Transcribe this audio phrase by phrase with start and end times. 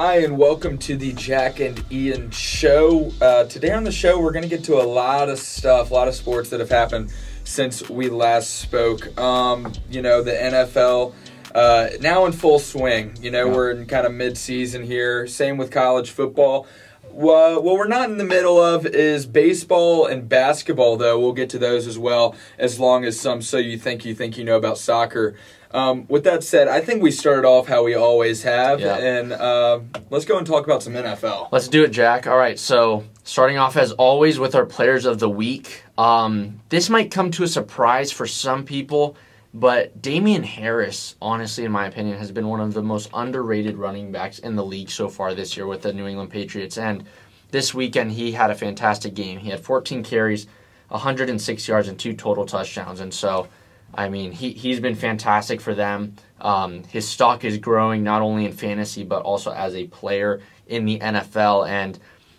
[0.00, 3.10] Hi, and welcome to the Jack and Ian show.
[3.20, 5.94] Uh, today on the show, we're going to get to a lot of stuff, a
[5.94, 7.12] lot of sports that have happened
[7.42, 9.18] since we last spoke.
[9.18, 11.14] Um, you know, the NFL
[11.52, 13.18] uh, now in full swing.
[13.20, 13.52] You know, Yeah.
[13.52, 15.26] we're in kind of mid season here.
[15.26, 16.68] Same with college football.
[17.10, 21.18] Well, what we're not in the middle of is baseball and basketball, though.
[21.18, 24.38] We'll get to those as well, as long as some so you think you think
[24.38, 25.34] you know about soccer.
[25.70, 28.96] Um, with that said, I think we started off how we always have, Yeah.
[28.96, 31.48] and uh, let's go and talk about some NFL.
[31.52, 32.26] Let's do it, Jack.
[32.26, 35.82] All right, so starting off as always with our players of the week.
[35.98, 39.16] Um, this might come to a surprise for some people,
[39.52, 44.10] but Damien Harris, honestly, in my opinion, has been one of the most underrated running
[44.10, 46.78] backs in the league so far this year with the New England Patriots.
[46.78, 47.04] And
[47.50, 49.38] this weekend, he had a fantastic game.
[49.38, 50.46] He had 14 carries,
[50.88, 53.00] 106 yards, and two total touchdowns.
[53.00, 53.48] And so,
[53.94, 56.16] I mean, he, he's been fantastic for them.
[56.40, 60.84] Um, his stock is growing not only in fantasy, but also as a player in
[60.84, 61.68] the NFL.
[61.68, 61.98] And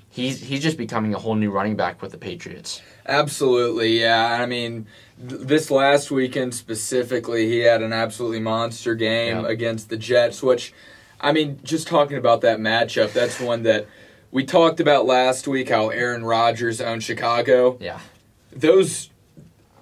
[0.09, 2.81] he's, he's just becoming a whole new running back with the Patriots.
[3.05, 4.38] Absolutely, yeah.
[4.39, 4.86] I mean,
[5.27, 9.50] th- this last weekend specifically, he had an absolutely monster game Yeah.
[9.50, 10.73] against the Jets, which,
[11.20, 13.88] I mean, just talking about that matchup, that's one that
[14.31, 17.77] we talked about last week how Aaron Rodgers owned Chicago.
[17.81, 18.00] Yeah.
[18.52, 19.09] Those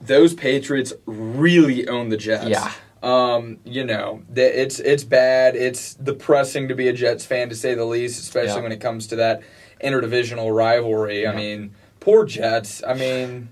[0.01, 2.47] those Patriots really own the Jets.
[2.49, 2.71] Yeah.
[3.03, 5.55] Um, you know, it's it's bad.
[5.55, 8.63] It's depressing to be a Jets fan to say the least, especially Yeah.
[8.63, 9.41] when it comes to that
[9.83, 11.27] interdivisional rivalry.
[11.27, 12.83] I mean, poor Jets.
[12.85, 13.49] I mean,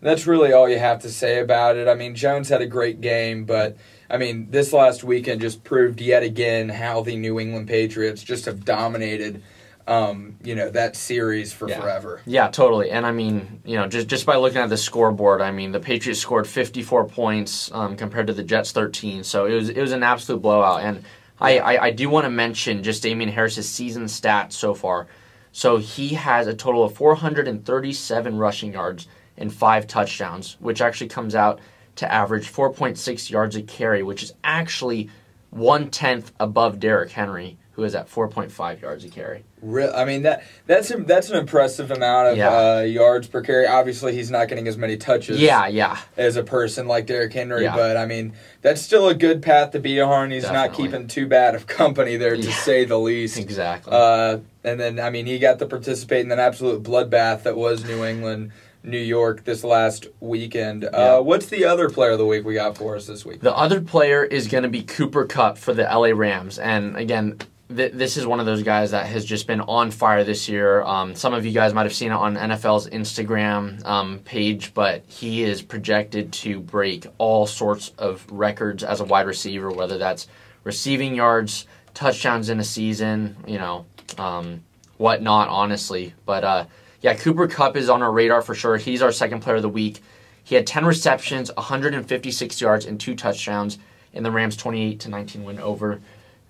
[0.00, 1.88] that's really all you have to say about it.
[1.88, 3.76] I mean, Jones had a great game, but
[4.08, 8.44] I mean, this last weekend just proved yet again how the New England Patriots just
[8.44, 9.42] have dominated
[9.86, 11.80] um, you know, that series for Yeah.
[11.80, 12.20] forever.
[12.26, 12.90] Yeah, totally.
[12.90, 15.80] And I mean, you know, just just by looking at the scoreboard, I mean, the
[15.80, 19.22] Patriots scored 54 points um, compared to the Jets 13.
[19.24, 20.82] So it was it was an absolute blowout.
[20.82, 21.04] And
[21.40, 25.06] I, I, I do want to mention just Damien Harris's season stats so far.
[25.52, 29.06] So he has a total of 437 rushing yards
[29.36, 31.60] and five touchdowns, which actually comes out
[31.96, 35.10] to average 4.6 yards a carry, which is actually
[35.50, 39.44] one tenth above Derrick Henry, who is at 4.5 yards a carry.
[39.60, 42.48] Real, I mean that that's a, that's an impressive amount of Yeah.
[42.78, 43.66] uh, yards per carry.
[43.66, 45.38] Obviously, he's not getting as many touches.
[45.38, 45.98] Yeah, yeah.
[46.16, 47.76] as a person like Derrick Henry, Yeah.
[47.76, 48.32] but I mean
[48.62, 50.30] that's still a good path to be on.
[50.30, 52.52] He's not keeping too bad of company there, to Yeah.
[52.54, 53.38] say the least.
[53.38, 53.92] Exactly.
[53.94, 57.84] Uh, and then I mean he got to participate in an absolute bloodbath that was
[57.84, 60.84] New England, New York this last weekend.
[60.84, 63.40] Uh, what's the other player of the week we got for us this week?
[63.42, 66.58] The other player is going to be Cooper Kupp for the LA Rams.
[66.58, 67.38] And again,
[67.74, 70.82] th- this is one of those guys that has just been on fire this year.
[70.82, 75.04] Um, some of you guys might have seen it on NFL's Instagram um, page, but
[75.06, 80.28] he is projected to break all sorts of records as a wide receiver, whether that's
[80.64, 83.86] receiving yards, touchdowns in a season, you know,
[84.18, 84.62] um,
[84.98, 86.14] whatnot, honestly.
[86.24, 86.66] But uh,
[87.00, 88.76] yeah, Cooper Kupp is on our radar for sure.
[88.76, 90.00] He's our second player of the week.
[90.44, 93.78] He had 10 receptions, 156 yards, and two touchdowns
[94.12, 96.00] in the Rams' 28 to 19 win over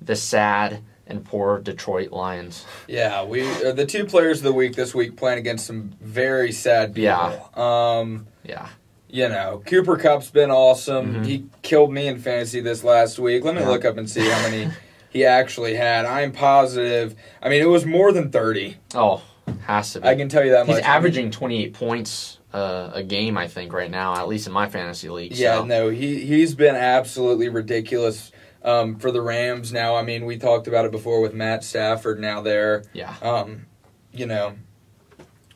[0.02, 2.64] the sad and poor Detroit Lions.
[2.88, 6.52] Yeah, we uh, the two players of the week this week playing against some very
[6.52, 7.04] sad people.
[7.04, 7.46] Yeah.
[7.54, 8.68] Um, Yeah.
[9.08, 11.14] you know, Cooper Kupp's been awesome.
[11.22, 11.26] Mhm.
[11.26, 13.44] He killed me in fantasy this last week.
[13.44, 13.68] Let me Yeah.
[13.68, 14.68] look up and see how many
[15.10, 16.04] he actually had.
[16.06, 17.14] I'm positive.
[17.40, 18.76] I mean, it was more than 30.
[18.94, 19.22] Oh,
[19.66, 20.08] has to be.
[20.08, 20.84] I can tell you that He's much.
[20.84, 24.68] He's averaging 28 points uh, a game, I think, right now, at least in my
[24.68, 25.32] fantasy league.
[25.36, 25.64] Yeah, so.
[25.66, 28.32] no, he he's been absolutely ridiculous
[28.66, 29.72] um, for the Rams.
[29.72, 32.18] Now, I mean, we talked about it before with Matt Stafford.
[32.20, 33.14] Now they're, Yeah.
[33.22, 33.66] um,
[34.12, 34.56] you know,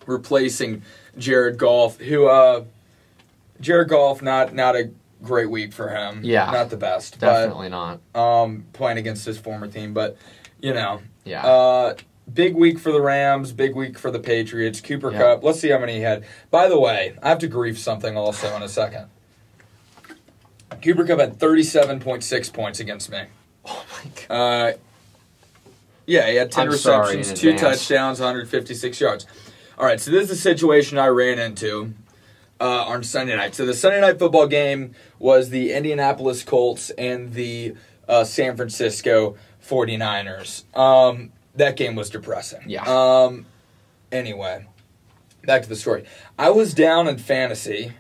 [0.07, 0.83] replacing
[1.19, 2.65] Jared Goff, who uh,
[3.61, 4.91] Jared Goff not not a
[5.23, 6.21] great week for him.
[6.25, 6.51] Yeah.
[6.51, 8.01] not the best, Definitely not.
[8.15, 9.93] um, playing against his former team.
[9.93, 10.17] But
[10.61, 11.45] you know, Yeah.
[11.47, 11.95] uh,
[12.33, 14.81] big week for the Rams, big week for the Patriots.
[14.81, 15.19] Cooper Yeah.
[15.19, 15.45] Cup.
[15.45, 16.25] Let's see how many he had.
[16.51, 19.07] By the way, I have to grieve something also in a second.
[20.83, 23.23] Cooper Kupp had thirty-seven point six points against me.
[23.67, 24.35] oh, my God.
[24.35, 24.73] Uh,
[26.07, 29.27] yeah, he had 10 I'm receptions, two touchdowns, 156 yards.
[29.79, 31.95] All right, so this is a situation I ran into
[32.61, 33.55] uh, on Sunday night.
[33.55, 37.77] So the Sunday night football game was the Indianapolis Colts and the
[38.09, 40.65] uh, San Francisco 49ers.
[40.77, 42.63] Um, that game was depressing.
[42.67, 42.83] Yeah.
[42.83, 43.47] Um,
[44.11, 44.67] anyway,
[45.45, 46.05] back to the story.
[46.39, 47.93] I was down in fantasy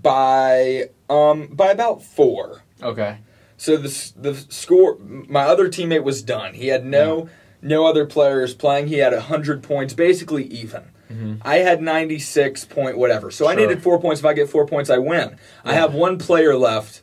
[0.00, 2.62] by um, by about four.
[2.82, 3.18] Okay.
[3.56, 6.54] So the the score, my other teammate was done.
[6.54, 7.28] He had no
[7.60, 8.88] no other players playing.
[8.88, 10.82] He had hundred points, basically even.
[11.10, 11.38] Mhm.
[11.42, 13.30] I had ninety six point whatever.
[13.30, 14.20] So I needed four points.
[14.20, 15.36] If I get four points, I win.
[15.64, 17.02] I have one player left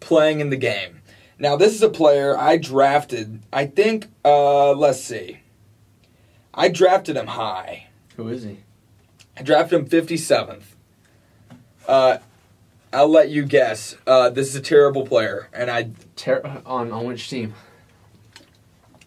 [0.00, 1.00] playing in the game,
[1.40, 3.42] Now this is a player I drafted.
[3.52, 4.06] I think.
[4.24, 5.40] Uh, let's see.
[6.54, 7.88] I drafted him high.
[8.16, 8.58] Who is he?
[9.36, 10.74] I drafted him fifty seventh.
[11.86, 12.18] Uh,
[12.92, 13.96] I'll let you guess.
[14.06, 17.54] Uh, this is a terrible player, and I Ter- on on which team?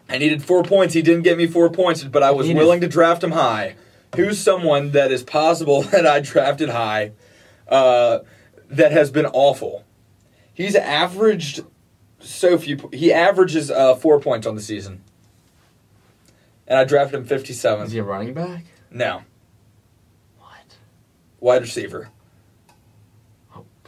[0.10, 0.94] I needed four points.
[0.94, 3.76] He didn't get me four points, but I was Needed- willing to draft him high.
[4.16, 7.14] Who's someone that is possible that I drafted high
[7.68, 8.20] uh,
[8.70, 9.86] that has been awful?
[10.54, 11.62] He's averaged
[12.20, 12.90] so few.
[12.94, 15.02] He averages uh, four points on the season,
[16.68, 17.86] and I drafted him fifty-seven.
[17.88, 17.94] Is fifty-seven.
[17.94, 18.66] he a running back?
[18.92, 19.24] No,
[20.38, 20.76] What?
[21.40, 22.10] wide receiver.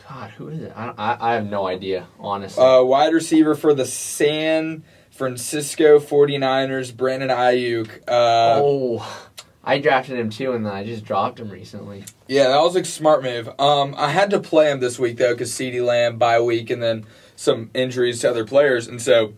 [0.10, 0.74] God, who is it?
[0.76, 2.64] I I, I have no idea, honestly.
[2.64, 8.00] Uh, wide receiver for the San Francisco 49ers, Brandon Aiyuk.
[8.08, 9.30] Uh, oh,
[9.64, 12.04] I drafted him too, and then I just dropped him recently.
[12.28, 13.48] Yeah, that was a smart move.
[13.60, 16.82] Um, I had to play him this week though, because CeeDee Lamb bye week, and
[16.82, 17.06] then
[17.36, 19.34] some injuries to other players, and so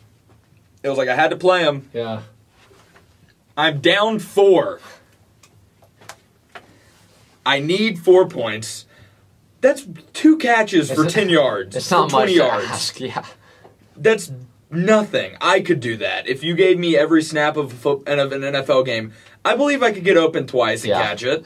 [0.82, 1.90] it was like I had to play him.
[1.94, 2.22] Yeah.
[3.58, 4.80] I'm down four.
[7.46, 8.85] I need four points.
[9.66, 11.76] That's two catches for It's- ten yards.
[11.76, 12.68] It's not for much twenty to yards.
[12.68, 13.00] ask.
[13.00, 13.26] Yeah.
[13.98, 14.32] That's
[14.70, 15.38] nothing.
[15.42, 18.42] I could do that if you gave me every snap of a foot of an
[18.42, 19.14] NFL game.
[19.44, 21.02] I believe I could get open twice and Yeah.
[21.02, 21.46] catch it.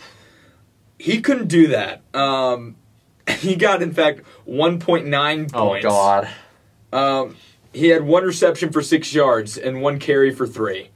[0.98, 2.02] He couldn't do that.
[2.14, 2.76] Um,
[3.40, 5.86] he got in fact 1.9 Oh points.
[5.86, 6.30] Oh, God.
[6.92, 7.36] Um,
[7.72, 10.90] he had one reception for six yards and one carry for three.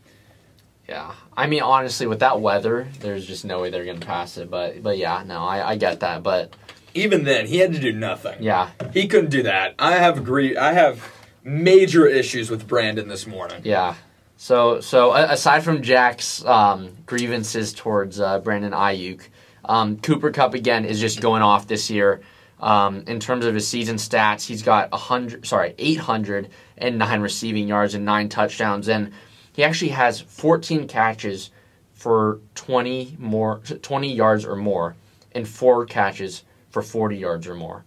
[0.90, 1.14] Yeah.
[1.38, 4.50] I mean, honestly, with that weather, there's just no way they're gonna pass it.
[4.50, 6.22] But but yeah, no, I, I get that.
[6.24, 6.54] But
[6.94, 8.42] Even then, he had to do nothing.
[8.42, 9.76] yeah, He couldn't do that.
[9.80, 10.56] I have agree.
[10.58, 11.12] I have
[11.44, 13.62] major issues with Brandon this morning.
[13.64, 13.96] yeah.
[14.38, 19.22] So so aside from Jack's um, grievances towards uh, Brandon Aiyuk,
[19.64, 22.22] um, Cooper Kupp again is just going off this year.
[22.60, 26.98] Um, in terms of his season stats, he's got a hundred, sorry, eight hundred and
[26.98, 29.12] nine receiving yards and nine touchdowns, and
[29.54, 31.50] he actually has fourteen catches
[31.94, 34.96] for twenty more, twenty yards or more,
[35.34, 36.44] and four catches
[36.74, 37.86] for forty yards or more.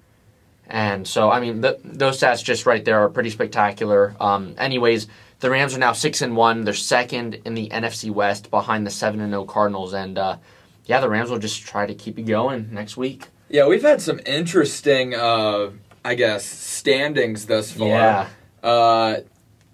[0.69, 4.17] And so, I mean, th- those stats just right there are pretty spectacular.
[4.19, 5.06] Um, anyways,
[5.38, 6.65] the Rams are now six and one.
[6.65, 9.93] They're second in the NFC West behind the seven and zero Cardinals.
[9.93, 10.38] And uh,
[10.87, 13.29] yeah, the Rams will just try to keep it going next week.
[13.49, 15.71] Yeah, we've had some interesting, uh,
[16.05, 17.87] I guess, standings thus far.
[17.88, 18.29] Yeah,
[18.62, 19.17] Uh,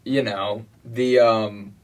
[0.05, 1.75] you know, the um,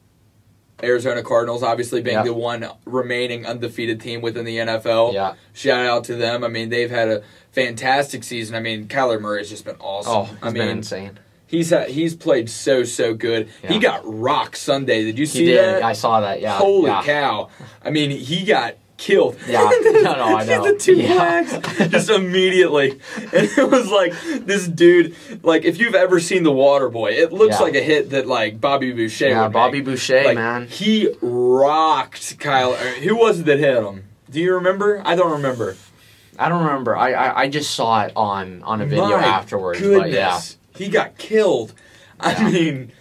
[0.83, 2.23] Arizona Cardinals obviously being Yeah.
[2.23, 5.13] the one remaining undefeated team within the NFL.
[5.13, 5.35] yeah.
[5.53, 6.45] Shout out to them.
[6.45, 7.23] I mean, they've had a
[7.53, 8.55] fantastic season.
[8.55, 10.13] I mean, Kyler Murray has just been awesome.
[10.13, 11.19] Oh, it's I been mean, insane.
[11.47, 13.49] he's ha- he's played so so good.
[13.67, 15.03] He got rocked Sunday.
[15.05, 15.59] Did you He see did.
[15.59, 15.83] that?
[15.83, 16.41] I saw that.
[16.41, 16.59] Yeah.
[16.59, 17.03] Holy yeah.
[17.03, 17.49] cow!
[17.85, 19.37] I mean, he got killed.
[19.49, 19.71] Yeah.
[19.99, 20.73] No, no, I know.
[20.73, 21.15] the two Yeah.
[21.45, 24.12] flags just immediately, and it was like
[24.45, 25.17] this dude.
[25.43, 27.62] Like if you've ever seen The Water Boy, it looks Yeah.
[27.65, 29.29] like a hit that like Bobby Boucher.
[29.31, 29.87] Yeah, Bobby make.
[29.87, 30.67] Boucher, Like, man.
[30.69, 32.75] He rocked Kyle.
[32.75, 34.05] Who was it that hit him?
[34.31, 35.03] Do you remember?
[35.05, 35.77] I don't remember.
[36.39, 36.97] I don't remember.
[36.97, 39.81] I, I I just saw it on on a video My afterwards.
[39.81, 40.41] Goodness, But yeah,
[40.87, 41.73] he got killed.
[42.21, 42.93] I mean.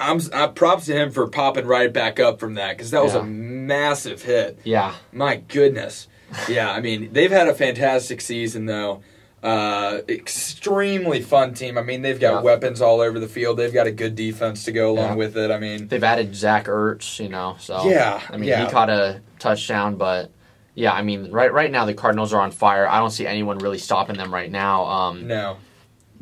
[0.00, 3.14] I'm I props to him for popping right back up from that because that was
[3.14, 3.20] Yeah.
[3.20, 4.58] a massive hit.
[4.64, 4.94] yeah.
[5.12, 6.08] My goodness.
[6.48, 9.02] Yeah, I mean they've had a fantastic season though.
[9.42, 11.76] Uh, extremely fun team.
[11.78, 12.40] I mean they've got Yeah.
[12.42, 13.56] weapons all over the field.
[13.58, 15.14] They've got a good defense to go along Yeah.
[15.14, 15.50] with it.
[15.50, 17.56] I mean, They've added Zach Ertz, you know.
[17.58, 18.64] So Yeah, I mean, yeah.
[18.64, 20.30] he caught a touchdown, but
[20.74, 22.86] yeah, I mean, right right now the Cardinals are on fire.
[22.88, 24.84] I don't see anyone really stopping them right now.
[24.86, 25.56] Um, no.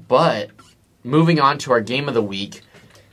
[0.08, 0.50] But
[1.04, 2.62] moving on to our game of the week,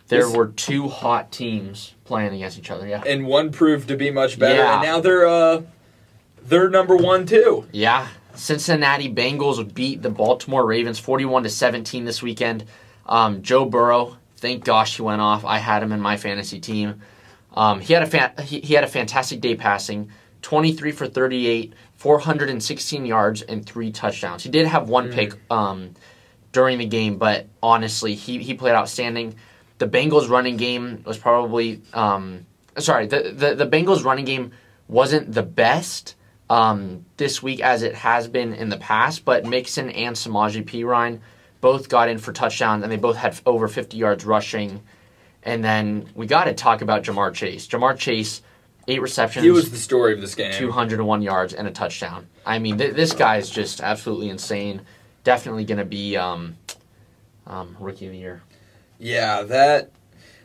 [0.08, 2.88] there This- were two hot teams playing against each other.
[2.88, 4.74] Yeah, And one proved to be much better, Yeah.
[4.76, 5.62] and now they're uh
[6.48, 7.66] they're number one too.
[7.72, 8.08] yeah.
[8.36, 12.66] Cincinnati Bengals beat the Baltimore Ravens forty-one to seventeen this weekend.
[13.06, 15.46] Um, Joe Burrow, thank gosh he went off.
[15.46, 17.02] I had him in my fantasy team.
[17.56, 20.10] Um, he had a fan- he, he had a fantastic day passing,
[20.42, 24.44] twenty-three for thirty-eight, four hundred and sixteen yards and three touchdowns.
[24.44, 25.92] He did have one pick um,
[26.52, 29.36] during the game, but honestly, he he played outstanding.
[29.78, 32.46] The Bengals running game was probably um,
[32.78, 34.52] sorry the, the the Bengals running game
[34.88, 36.16] wasn't the best
[36.50, 41.20] um, this week as it has been in the past, but Mixon and Samaje Perine
[41.62, 44.84] both got in for touchdowns and they both had over 50 yards rushing.
[45.42, 47.68] And then we got to talk about Ja'Marr Chase.
[47.68, 48.42] Ja'Marr Chase,
[48.88, 50.52] eight receptions, He was the story of this game.
[50.54, 52.28] 201 yards, and a touchdown.
[52.46, 54.82] I mean, th- this guy is just absolutely insane.
[55.24, 56.58] Definitely going to be um,
[57.48, 58.44] um, rookie of the year.
[59.00, 59.92] Yeah, that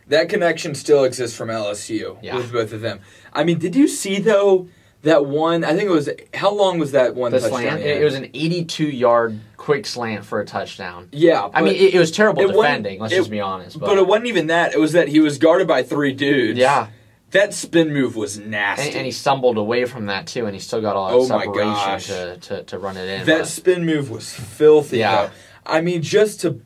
[0.09, 2.37] that connection still exists from LSU Yeah.
[2.37, 3.00] with both of them.
[3.33, 4.69] I mean, did you see though
[5.02, 5.62] that one?
[5.64, 8.25] I think it was how long was that one The slant, he it was an
[8.35, 11.09] 82 yard quick slant for a touchdown.
[11.12, 12.99] Yeah, I mean, it, it was terrible it defending.
[12.99, 13.78] Let's it- just be honest.
[13.78, 14.75] But, but it wasn't even that.
[14.75, 16.59] It was that he was guarded by three dudes.
[16.59, 16.88] yeah,
[17.30, 18.88] that spin move was nasty.
[18.88, 21.40] and, and he stumbled away from that too, and he still got all that Oh
[21.40, 23.26] separation to, to to run it in.
[23.26, 24.99] that but- spin move was filthy.
[24.99, 25.26] Yeah.
[25.26, 25.33] though.
[25.66, 26.61] I mean, just to,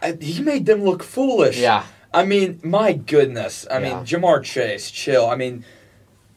[0.00, 1.58] I, he made them look foolish.
[1.58, 3.66] yeah, I mean, my goodness.
[3.70, 3.96] I Yeah.
[3.96, 5.26] mean, Ja'Marr Chase, chill.
[5.28, 5.64] I mean,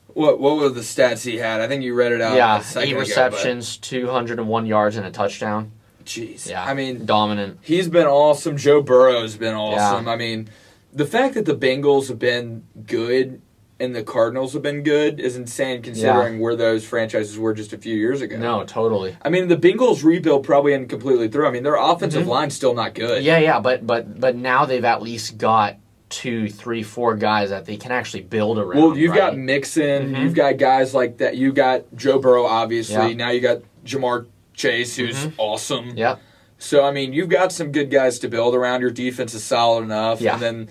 [0.08, 1.62] what what were the stats he had?
[1.62, 2.36] I think you read it out.
[2.36, 5.72] yeah, eight receptions, two hundred and one yards, and a touchdown.
[6.04, 6.50] Jeez.
[6.50, 7.60] Yeah, I mean, dominant.
[7.62, 8.58] he's been awesome.
[8.58, 10.06] Joe Burrow's been awesome.
[10.06, 10.12] Yeah.
[10.12, 10.50] I mean,
[10.92, 13.42] the fact that the Bengals have been good
[13.82, 17.78] and the Cardinals have been good is insane considering where those franchises were just a
[17.78, 18.38] few years ago.
[18.38, 19.18] No, totally.
[19.22, 21.48] I mean, the Bengals rebuild probably isn't completely through.
[21.48, 22.30] I mean, their offensive Mhm.
[22.30, 23.24] line's still not good.
[23.24, 25.78] Yeah, yeah, but but but now they've at least got
[26.10, 28.82] two, three, four guys that they can actually build around.
[28.82, 29.38] Well, you've got right?
[29.38, 30.22] Mixon, Mhm.
[30.24, 31.38] you've got guys like that.
[31.38, 32.96] You got Joe Burrow, obviously.
[33.12, 33.14] Yeah.
[33.14, 35.34] Now you got Ja'Marr Chase, who's Mhm.
[35.38, 35.94] awesome.
[35.96, 36.18] Yeah.
[36.58, 38.82] So I mean, you've got some good guys to build around.
[38.82, 40.34] Your defense is solid enough, Yeah.
[40.34, 40.70] and then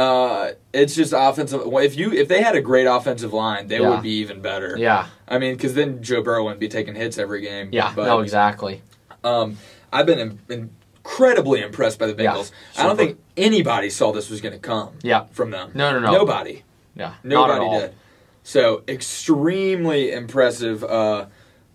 [0.00, 1.66] uh, it's just offensive.
[1.66, 3.90] well, If you if they had a great offensive line, they Yeah.
[3.90, 4.76] would be even better.
[4.78, 7.68] Yeah, I mean, because then Joe Burrow wouldn't be taking hits every game.
[7.72, 8.82] yeah, but, no, exactly.
[9.22, 9.58] Um,
[9.92, 12.50] I've been im- incredibly impressed by the Yeah, Bengals.
[12.78, 14.90] I don't think anybody saw this was going to come.
[15.02, 15.24] Yeah.
[15.32, 15.70] from them.
[15.74, 16.12] No, no, no.
[16.12, 16.62] Nobody.
[16.94, 17.80] Yeah, not at Nobody all.
[17.80, 17.94] did.
[18.42, 21.26] So extremely impressive uh,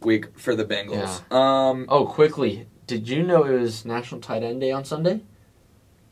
[0.02, 1.32] week for the Bengals.
[1.32, 5.22] Um, Oh, quickly, did you know it was National Tight End Day on Sunday?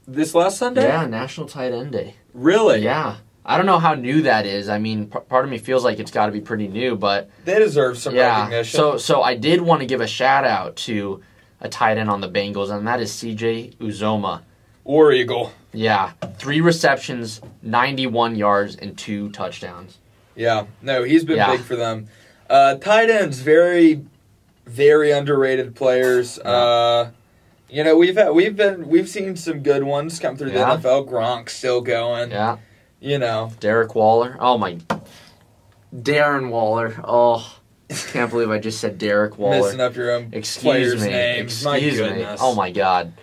[0.08, 2.16] This last Sunday, Yeah, National Tight End Day.
[2.34, 3.18] really, Yeah.
[3.46, 4.70] I don't know how new that is.
[4.70, 7.30] I mean, p- part of me feels like it's got to be pretty new, but
[7.44, 8.38] they deserve some yeah.
[8.44, 8.78] recognition.
[8.78, 11.22] So, so I did want to give a shout out to
[11.60, 13.72] a tight end on the Bengals, and that is C.J.
[13.82, 14.42] Uzomah.
[14.86, 19.98] War Eagle, Yeah, three receptions, 91 yards, and two touchdowns.
[20.36, 21.52] yeah, no, he's been Yeah.
[21.52, 22.08] big for them.
[22.50, 24.06] Uh, tight ends, very,
[24.66, 26.40] very underrated players.
[26.40, 27.10] Uh,
[27.74, 30.76] you know, we've had, we've been we've seen some good ones come through Yeah.
[30.76, 31.10] the NFL.
[31.10, 32.32] Gronk still going.
[32.32, 32.58] Yeah,
[33.00, 34.38] You know, Derek Waller.
[34.40, 34.78] Oh my,
[35.96, 36.96] Darren Waller.
[37.04, 37.58] Oh,
[37.90, 39.62] can't believe I just said Derek Waller.
[39.62, 41.10] messing up your own Excuse players' me.
[41.10, 41.64] names.
[41.64, 42.08] My Excuse me.
[42.08, 42.40] goodness.
[42.44, 43.14] Oh my God.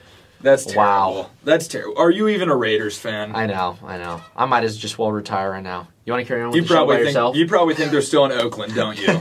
[0.43, 0.83] That's terrible.
[1.25, 1.31] Wow.
[1.45, 1.99] That's terrible.
[1.99, 3.33] Are you even a Raiders fan?
[3.37, 3.77] I know.
[3.85, 4.23] I know.
[4.35, 5.89] I might as just well retire right now.
[6.07, 7.37] You want to carry on with you the show probably by think yourself?
[7.37, 9.21] you probably think they're still in Oakland, don't you?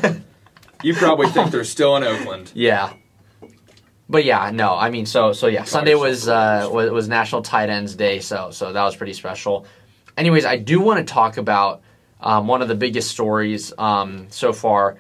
[0.84, 2.52] you probably think they're still in Oakland.
[2.56, 2.94] Yeah.
[4.10, 7.70] But yeah, no, I mean, so so yeah, Sunday was uh, was, was National Tight
[7.70, 9.66] Ends Day, so so that was pretty special.
[10.18, 11.82] Anyways, I do want to talk about
[12.20, 14.98] um, one of the biggest stories um, so far,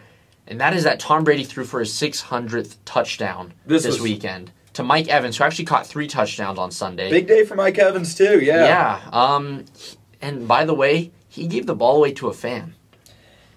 [0.48, 4.52] and that is that Tom Brady threw for his 600th touchdown This this, was- weekend
[4.74, 7.10] to Mike Evans, who actually caught three touchdowns on Sunday.
[7.10, 8.40] Big day for Mike Evans too.
[8.40, 8.66] Yeah.
[8.66, 9.10] yeah.
[9.12, 9.66] Um,
[10.22, 12.76] and by the way, he gave the ball away to a fan.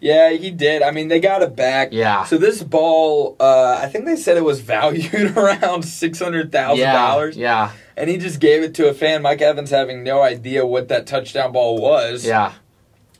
[0.02, 0.82] Yeah, he did.
[0.82, 1.90] I mean, they got it back.
[1.92, 2.24] Yeah.
[2.24, 6.80] So this ball, uh, I think they said it was valued around six hundred thousand
[6.80, 6.92] Yeah.
[6.92, 7.70] dollars, Yeah.
[7.96, 9.22] and he just gave it to a fan.
[9.22, 12.26] Mike Evans having no idea what that touchdown ball was.
[12.26, 12.52] Yeah.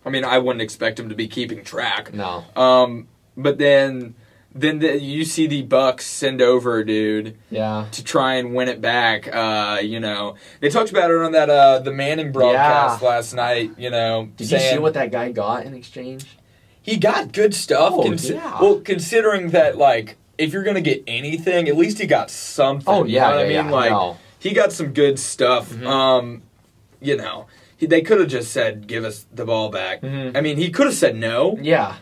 [0.04, 2.12] I mean, I wouldn't expect him to be keeping track.
[2.12, 2.44] No.
[2.56, 4.16] Um, but then,
[4.52, 7.86] then the, you see the Bucs send over a dude Yeah.
[7.92, 9.32] to try and win it back.
[9.32, 13.08] Uh, you know, they talked about it on that uh, the Manning broadcast Yeah.
[13.08, 13.70] last night.
[13.78, 16.26] You know, Did you see what that guy got in exchange?
[16.82, 17.92] He got good stuff.
[17.94, 18.60] Oh, consi- yeah.
[18.60, 22.92] Well, considering that, like, if you're gonna get anything, at least he got something.
[22.92, 23.70] Oh you yeah, know what yeah, I mean?
[23.70, 23.76] yeah.
[23.76, 24.16] Like, no.
[24.38, 25.70] he got some good stuff.
[25.70, 25.86] Mhm.
[25.86, 26.42] Um,
[27.00, 27.46] you know,
[27.76, 30.36] he, they could have just said, "Give us the ball back." Mhm.
[30.36, 31.56] I mean, he could have said no.
[31.60, 31.96] Yeah.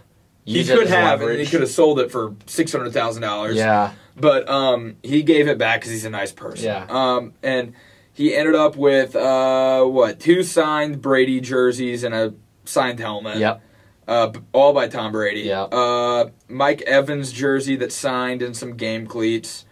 [0.47, 3.57] He could have, and he could have sold it for six hundred thousand dollars.
[3.57, 3.93] Yeah.
[4.17, 6.65] But um, he gave it back because he's a nice person.
[6.65, 6.87] Yeah.
[6.89, 7.75] Um, and
[8.13, 12.35] he ended up with uh, what two signed Brady jerseys and a
[12.65, 13.37] signed helmet.
[13.39, 13.63] Yep.
[14.09, 15.43] Uh, all by Tom Brady.
[15.43, 15.63] Yeah.
[15.63, 19.65] Uh, Mike Evans jersey that signed and some game cleats.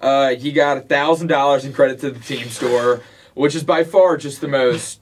[0.00, 3.02] Uh, he got a thousand dollars in credit to the team store,
[3.34, 5.00] which is by far just the most.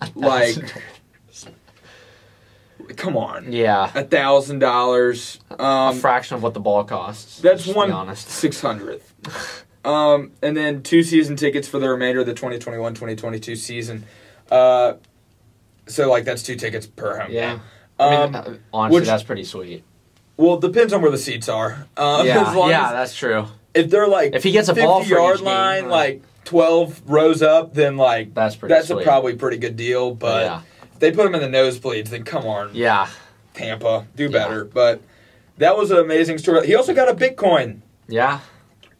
[0.14, 0.54] Like,
[2.96, 3.90] come on, yeah.
[3.94, 5.40] a thousand dollars.
[5.50, 7.40] a Um, fraction of what the ball costs.
[7.40, 9.12] that's one six hundredth.
[9.84, 14.04] Um, and then two season tickets for the remainder of the 2021-2022 season.
[14.50, 14.94] Uh,
[15.88, 17.50] so like that's two tickets per home Yeah.
[17.52, 17.60] game.
[18.00, 19.82] I Um, mean, uh, honestly, which- that's pretty sweet.
[20.36, 21.86] well, it depends on where the seats are.
[21.96, 22.68] Uh, as yeah.
[22.68, 23.46] Yeah, as- that's true.
[23.74, 26.22] if they're like If he gets a 50 ball yard each game, line, uh, like
[26.44, 28.74] 12 rows up, then like That's pretty.
[28.74, 29.00] that's sweet.
[29.00, 30.14] a probably pretty good deal.
[30.14, 30.60] But yeah.
[30.94, 33.08] if they put him in the nosebleeds, then come on, Yeah.
[33.54, 34.28] Tampa, do Yeah.
[34.30, 34.64] better.
[34.64, 35.00] But
[35.58, 36.66] that was an amazing story.
[36.66, 37.78] He also got a Bitcoin.
[38.08, 38.38] Yeah.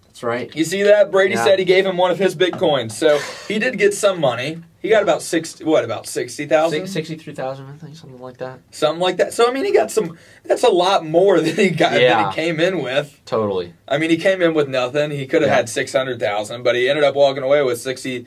[0.06, 0.54] That's right.
[0.56, 1.10] You see that?
[1.12, 1.44] Brady Yeah.
[1.44, 2.90] said he gave him one of his Bitcoins.
[2.92, 4.58] So he did get some money.
[4.80, 5.58] He got about six.
[5.60, 6.86] What about sixty thousand?
[6.86, 8.60] Sixty-three thousand, I think, something like that.
[8.70, 9.32] something like that.
[9.34, 10.16] So I mean, he got some.
[10.44, 12.22] That's a lot more than he got Yeah.
[12.22, 13.20] than he came in with.
[13.24, 13.74] Totally.
[13.88, 15.10] I mean, he came in with nothing.
[15.10, 15.56] He could have Yeah.
[15.56, 18.26] had six hundred thousand, but he ended up walking away with sixty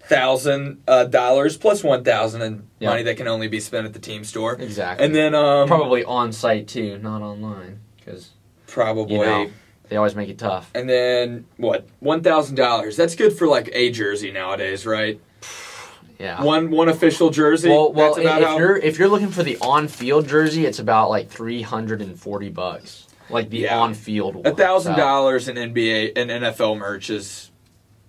[0.00, 2.90] thousand uh, dollars plus one thousand in Yeah.
[2.90, 4.54] money that can only be spent at the team store.
[4.54, 5.04] Exactly.
[5.04, 8.30] And then um, probably on site too, not online, because
[8.66, 9.16] probably.
[9.16, 9.50] you know
[9.88, 10.70] they always make it tough.
[10.74, 11.88] And then what?
[12.00, 12.96] One thousand dollars.
[12.96, 15.20] That's good for like a jersey nowadays, right?
[16.18, 16.42] Yeah.
[16.42, 17.68] One one official jersey.
[17.68, 20.78] well, well, That's about if how- you're if you're looking for the on-field jersey, it's
[20.78, 23.06] about like three hundred and forty bucks.
[23.30, 23.78] Like the Yeah.
[23.78, 24.46] on-field one.
[24.46, 27.50] a thousand dollars in NBA and NFL merch is.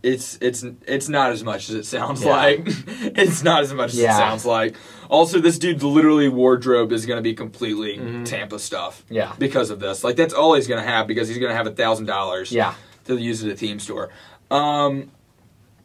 [0.01, 2.29] It's it's it's not as much as it sounds Yeah.
[2.31, 2.61] like.
[2.65, 4.15] it's not as much as Yeah.
[4.15, 4.75] it sounds like.
[5.09, 8.23] Also, this dude's literally wardrobe is going to be completely Mhm.
[8.25, 9.33] Tampa stuff Yeah.
[9.37, 10.01] because of this.
[10.03, 12.49] Like that's all he's going to have because he's going to have a thousand dollars.
[12.51, 12.75] Yeah.
[13.07, 14.09] to use at a team store.
[14.51, 15.11] Um,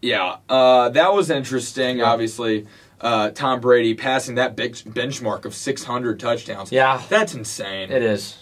[0.04, 1.98] yeah, uh, that was interesting.
[1.98, 2.04] Yeah.
[2.04, 2.66] Obviously,
[3.00, 6.70] uh, Tom Brady passing that big benchmark of 600 touchdowns.
[6.72, 7.02] Yeah.
[7.08, 7.90] That's insane.
[7.90, 8.38] It is.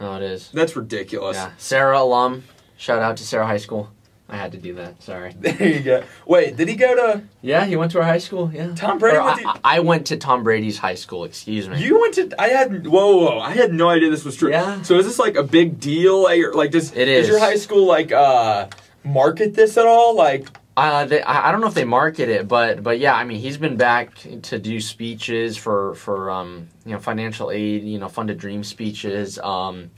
[0.00, 0.50] No, it is.
[0.52, 1.36] That's ridiculous.
[1.36, 1.50] Yeah.
[1.58, 2.44] Serra alum.
[2.76, 3.90] Shout out to Serra High School.
[4.28, 5.00] I had to do that.
[5.02, 5.32] Sorry.
[5.40, 6.02] There you go.
[6.26, 7.22] Wait, did he go to?
[7.42, 8.50] Yeah, he went to our high school.
[8.52, 8.74] Yeah.
[8.74, 11.22] Tom Brady went I, to- I I went to Tom Brady's high school.
[11.24, 11.80] Excuse me.
[11.82, 12.34] You went to?
[12.38, 13.38] I had whoa, whoa!
[13.38, 14.50] I had no idea this was true.
[14.50, 14.82] Yeah.
[14.82, 16.22] So is this like a big deal?
[16.24, 17.28] Like, like does It does is.
[17.28, 18.66] your high school like uh
[19.04, 20.16] market this at all?
[20.16, 23.24] Like, Uh, they, I I don't know if they market it, but but yeah, I
[23.24, 27.98] mean he's been back to do speeches for for um you know financial aid, you
[27.98, 29.38] know funded dream speeches.
[29.38, 29.90] Um,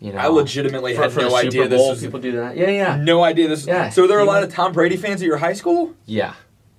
[0.00, 2.00] you know, I legitimately for, had for no idea Super this Bowl, was.
[2.00, 2.56] people do that.
[2.56, 3.66] Yeah, yeah, No idea this.
[3.66, 5.94] Yeah, So there are a lot went- of Tom Brady fans at your high school.
[6.06, 6.34] yeah.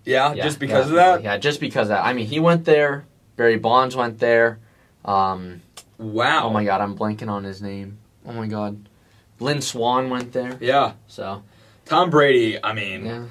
[0.06, 1.22] Yeah, yeah, just because of that.
[1.22, 2.06] Yeah, just because of that.
[2.06, 3.04] I mean, he went there.
[3.36, 4.58] Barry Bonds went there.
[5.04, 5.62] Um,
[5.98, 6.46] Wow.
[6.46, 7.98] oh my God, I'm blanking on his name.
[8.26, 8.88] Oh my God,
[9.42, 10.58] Lynn Swann went there.
[10.62, 11.44] Yeah, So
[11.89, 12.63] Tom Brady.
[12.63, 13.25] I mean, yeah,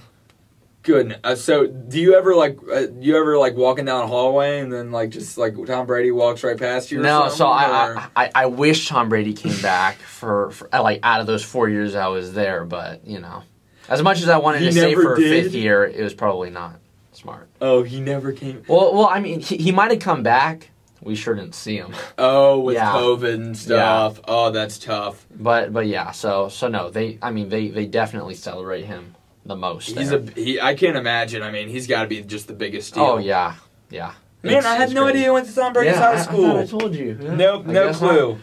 [0.82, 1.18] goodness.
[1.24, 4.72] Uh, so, do you ever like, uh, you ever like walking down a hallway and
[4.72, 7.00] then like just like Tom Brady walks right past you?
[7.00, 7.28] No.
[7.28, 11.20] something, So I, I I wish Tom Brady came back for, for uh, like out
[11.20, 13.42] of those four years I was there, but you know,
[13.88, 16.14] as much as I wanted He to stay never for a fifth year, it was
[16.14, 16.80] probably not
[17.12, 17.49] smart.
[17.60, 18.62] oh, he never came.
[18.68, 20.71] Well, well, I mean, he, he might have come back.
[21.02, 22.93] We sure didn't see him, Oh, with Yeah.
[22.93, 24.21] COVID and stuff.
[24.26, 25.26] Oh, that's tough.
[25.30, 26.11] but but yeah.
[26.11, 29.15] So so no, they I mean they they definitely celebrate him
[29.47, 29.97] the most.
[29.97, 30.19] He's there.
[30.19, 30.61] a he.
[30.61, 31.43] I can't imagine.
[31.43, 33.04] I mean, he's got to be just the biggest deal.
[33.04, 33.54] oh yeah
[33.91, 34.15] yeah.
[34.43, 35.15] Man, It's- I had no great.
[35.17, 36.43] idea you went to Brady's yeah, high I- I, school.
[36.43, 37.19] thought I, told you.
[37.21, 38.08] Yeah, nope, I no guess not.
[38.11, 38.39] clue.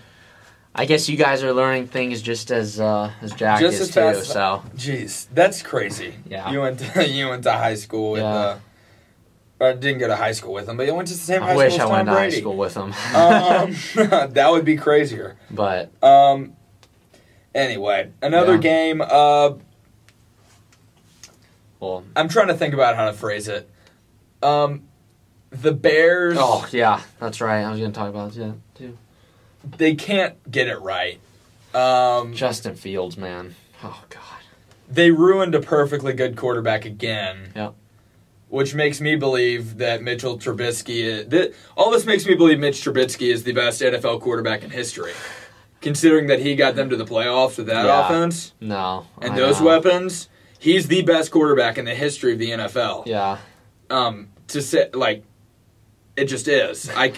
[0.77, 4.17] I guess you guys are learning things just as uh, as Jack Just is as
[4.17, 4.23] too.
[4.25, 6.15] So Jeez, that's crazy.
[6.27, 6.51] Yeah.
[6.51, 8.33] You went to, you went to high school with Yeah.
[8.35, 8.59] uh
[9.59, 11.53] or didn't go to high school with him, but you went to the same high
[11.53, 12.41] I wish school I went to high Brady.
[12.41, 12.93] school with him.
[13.15, 13.75] um,
[14.33, 15.37] that would be crazier.
[15.51, 16.55] but Um
[17.53, 18.59] anyway, another Yeah.
[18.59, 19.51] game uh
[21.79, 23.69] well, I'm trying to think about how to phrase it.
[24.41, 24.83] Um
[25.51, 27.61] the Bears oh yeah, that's right.
[27.63, 28.97] I was gonna talk about that too.
[29.77, 31.19] they can't get it right.
[31.73, 33.55] Um Justin Fields, man.
[33.83, 34.21] Oh god.
[34.89, 37.51] they ruined a perfectly good quarterback again.
[37.55, 37.75] Yep.
[38.49, 41.03] Which makes me believe that Mitchell Trubisky.
[41.03, 44.69] Is, that, all this makes me believe Mitch Trubisky is the best NFL quarterback in
[44.69, 45.13] history,
[45.81, 48.05] considering that he got them to the playoffs with that Yeah.
[48.05, 49.07] offense No.
[49.21, 49.65] and I those know.
[49.67, 50.29] weapons.
[50.59, 53.03] He's the best quarterback in the history of the NFL.
[53.07, 53.37] Yeah.
[53.89, 55.23] Um, to say like,
[56.15, 56.89] it just is.
[56.95, 57.13] I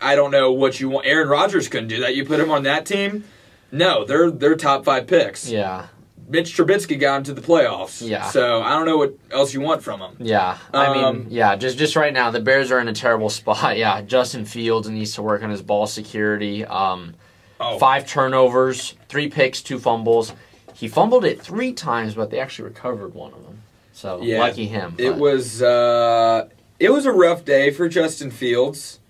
[0.00, 1.06] I don't know what you want.
[1.06, 2.14] Aaron Rodgers couldn't do that.
[2.14, 3.24] You put him on that team.
[3.72, 5.48] No, they're they're top five picks.
[5.50, 5.86] Yeah.
[6.28, 8.06] Mitch Trubisky got him to the playoffs.
[8.06, 8.28] Yeah.
[8.30, 10.16] So I don't know what else you want from him.
[10.18, 13.30] Yeah, I Um, mean, yeah, just just right now, the Bears are in a terrible
[13.40, 13.76] spot.
[13.76, 16.64] Yeah, Justin Fields needs to work on his ball security.
[16.64, 17.14] Um,
[17.58, 20.34] Oh, Five turnovers, three picks, two fumbles.
[20.74, 23.62] He fumbled it three times, but they actually recovered one of them.
[23.94, 24.94] So Yeah, lucky him.
[24.98, 29.00] It was uh, it was a rough day for Justin Fields.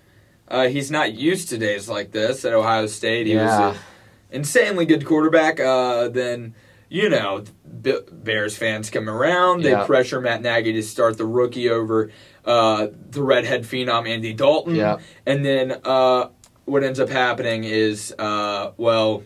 [0.46, 3.26] Uh, he's not used to days like this at Ohio State.
[3.26, 3.70] He Yeah.
[3.70, 3.82] was an
[4.30, 5.58] insanely good quarterback.
[5.58, 6.54] Uh, then
[6.88, 7.42] you know,
[7.82, 9.62] B- Bears fans come around.
[9.62, 9.84] They Yeah.
[9.84, 12.10] pressure Matt Nagy to start the rookie over
[12.44, 14.76] uh, the redhead phenom Andy Dalton.
[14.76, 14.98] Yeah.
[15.26, 16.28] And then uh,
[16.64, 19.24] what ends up happening is, uh, well,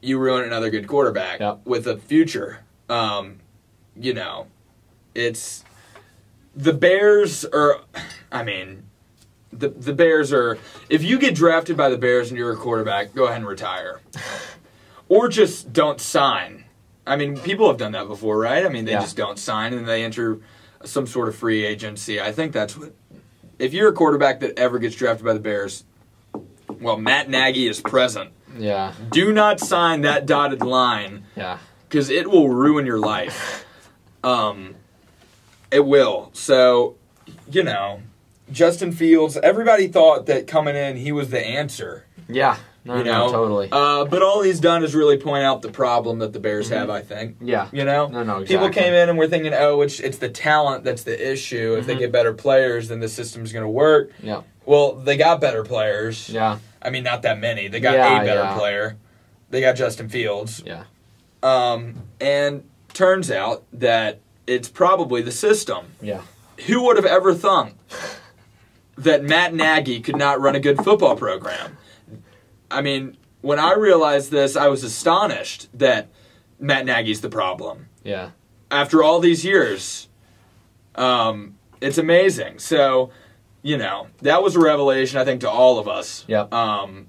[0.00, 1.60] you ruin another good quarterback Yep.
[1.64, 2.60] with a future.
[2.88, 3.38] Um,
[3.98, 4.46] you know,
[5.14, 5.64] it's
[6.54, 7.80] the Bears are.
[8.30, 8.84] I mean,
[9.52, 10.58] the the Bears are.
[10.88, 14.00] If you get drafted by the Bears and you're a quarterback, go ahead and retire,
[15.08, 16.64] or just don't sign.
[17.06, 18.64] I mean, people have done that before, right?
[18.66, 19.00] I mean, they Yeah.
[19.00, 20.38] just don't sign and they enter
[20.84, 22.20] some sort of free agency.
[22.20, 22.92] I think that's what.
[23.58, 25.84] If you're a quarterback that ever gets drafted by the Bears,
[26.80, 28.30] well, Matt Nagy is present.
[28.58, 33.64] yeah, Do not sign that dotted line yeah, because it will ruin your life.
[34.24, 34.74] Um,
[35.70, 36.30] It will.
[36.32, 36.96] So,
[37.50, 38.00] you know,
[38.50, 39.36] Justin Fields.
[39.36, 42.06] Everybody thought that coming in, he was the answer.
[42.28, 42.56] Yeah.
[42.86, 43.68] No, you no, know, totally.
[43.72, 46.88] Uh, but all he's done is really point out the problem that the Bears have.
[46.88, 47.36] I think.
[47.40, 47.68] yeah.
[47.72, 50.84] You know, No, no, people came in and were thinking, oh, it's it's the talent
[50.84, 51.74] that's the issue.
[51.78, 51.98] If they Mhm.
[51.98, 54.10] get better players, then the system's going to work.
[54.22, 54.42] Yeah.
[54.64, 56.28] Well, they got better players.
[56.28, 56.58] Yeah.
[56.80, 57.66] I mean, not that many.
[57.68, 58.56] They got Yeah, a better yeah.
[58.58, 58.96] player.
[59.50, 60.62] They got Justin Fields.
[60.64, 60.84] Yeah.
[61.42, 65.86] Um, and turns out that it's probably the system.
[66.00, 66.20] Yeah.
[66.66, 67.74] Who would have ever thunk
[68.96, 71.76] that Matt Nagy could not run a good football program?
[72.70, 76.08] I mean, when I realized this, I was astonished that
[76.58, 77.88] Matt Nagy's the problem.
[78.02, 78.30] Yeah.
[78.70, 80.08] After all these years,
[80.94, 82.58] um, it's amazing.
[82.58, 83.10] So,
[83.62, 86.24] you know, that was a revelation, I think, to all of us.
[86.26, 86.52] Yep.
[86.52, 87.08] Um,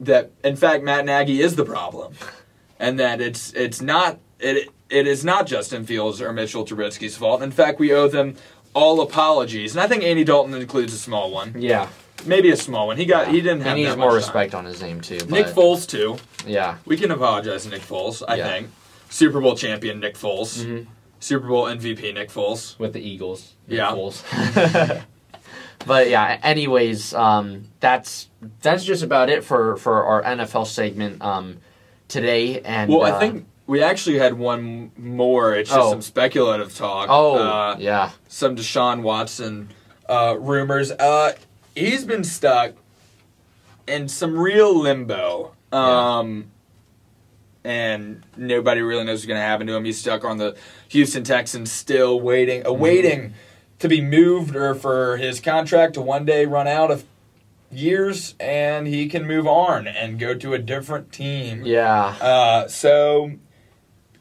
[0.00, 2.14] that in fact Matt Nagy is the problem,
[2.78, 7.42] and that it's it's not it it is not Justin Fields or Mitchell Trubisky's fault.
[7.42, 8.36] In fact, we owe them
[8.74, 11.88] all apologies, and I think Andy Dalton includes a small one, Yeah.
[12.26, 12.96] Maybe a small one.
[12.96, 15.18] He got he didn't have He needs more respect on his name too.
[15.28, 16.16] Nick Foles too.
[16.46, 16.76] Yeah.
[16.86, 18.22] We can apologize to Nick Foles.
[18.26, 18.48] I Yeah.
[18.48, 18.70] think
[19.10, 20.86] Super Bowl champion Nick Foles, Mhm.
[21.20, 22.78] Super Bowl MVP Nick Foles.
[22.78, 23.52] with the Eagles.
[23.68, 23.92] the Yeah.
[23.92, 24.22] Bulls.
[25.86, 28.28] but yeah, anyways, um, that's
[28.62, 31.58] that's just about it for for our NFL segment um,
[32.08, 32.60] today.
[32.60, 35.54] And Well, uh, I think we actually had one more.
[35.54, 35.90] It's just Oh.
[35.90, 37.06] some speculative talk.
[37.10, 39.70] oh Uh, yeah, some Deshaun Watson
[40.08, 40.90] uh, rumors.
[40.92, 41.32] Uh,
[41.74, 42.72] he's been stuck
[43.86, 45.54] in some real limbo.
[45.72, 46.50] Um,
[47.64, 49.84] And nobody really knows what's going to happen to him.
[49.86, 50.54] He's stuck on the
[50.88, 53.32] Houston Texans, still waiting, awaiting
[53.78, 57.04] to be moved or for his contract to one day run out of
[57.72, 61.62] years, and he can move on and go to a different team.
[61.64, 63.32] yeah, Uh, so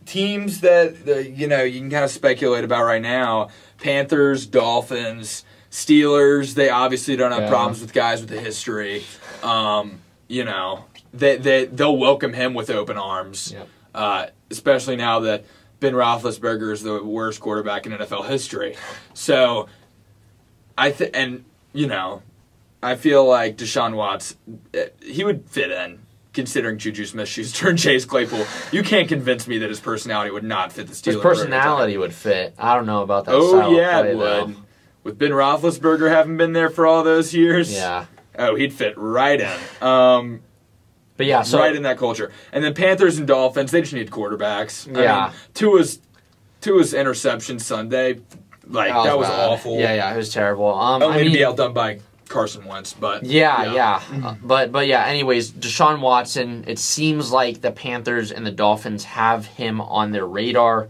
[0.06, 0.96] teams that
[1.38, 6.54] you know you can kind of speculate about right now: Panthers, Dolphins, Steelers.
[6.54, 7.50] They obviously don't have Yeah.
[7.50, 9.04] problems with guys with a history.
[9.42, 13.52] Um, you know, they they they'll welcome him with open arms.
[13.54, 13.68] Yep.
[13.96, 15.46] Uh, especially now that
[15.80, 18.76] Ben Roethlisberger is the worst quarterback in NFL history.
[19.16, 19.68] So
[20.78, 22.22] I think, and you know,
[22.84, 24.36] I feel like Deshaun Watts,
[24.76, 26.00] eh, he would fit in.
[26.34, 30.74] Considering Juju Smith-Schuster and Chase Claypool, you can't convince me that his personality would not
[30.74, 31.06] fit the Steelers.
[31.14, 32.56] his personality would fit.
[32.58, 33.36] I don't know about that.
[33.36, 34.52] Oh yeah, it though.
[35.04, 38.06] With Ben Roethlisberger having been there for all those years, Yeah,
[38.40, 39.86] Oh, he'd fit right in.
[39.88, 40.42] Um,
[41.18, 42.32] but yeah, so right in that culture.
[42.52, 44.88] And then Panthers and Dolphins, they just need quarterbacks.
[44.96, 45.16] Yeah.
[45.18, 46.00] I mean, Tua's
[46.62, 48.20] Tua's interception Sunday,
[48.66, 49.50] like that was, bad.
[49.50, 49.78] awful.
[49.80, 50.74] Yeah, yeah, it was terrible.
[50.74, 54.00] Um, Only I to mean, be outdone by Carson Wentz, but Yeah, yeah.
[54.00, 54.26] Mm-hmm.
[54.26, 59.04] Uh, but but yeah, anyways, Deshaun Watson, it seems like the Panthers and the Dolphins
[59.04, 60.88] have him on their radar.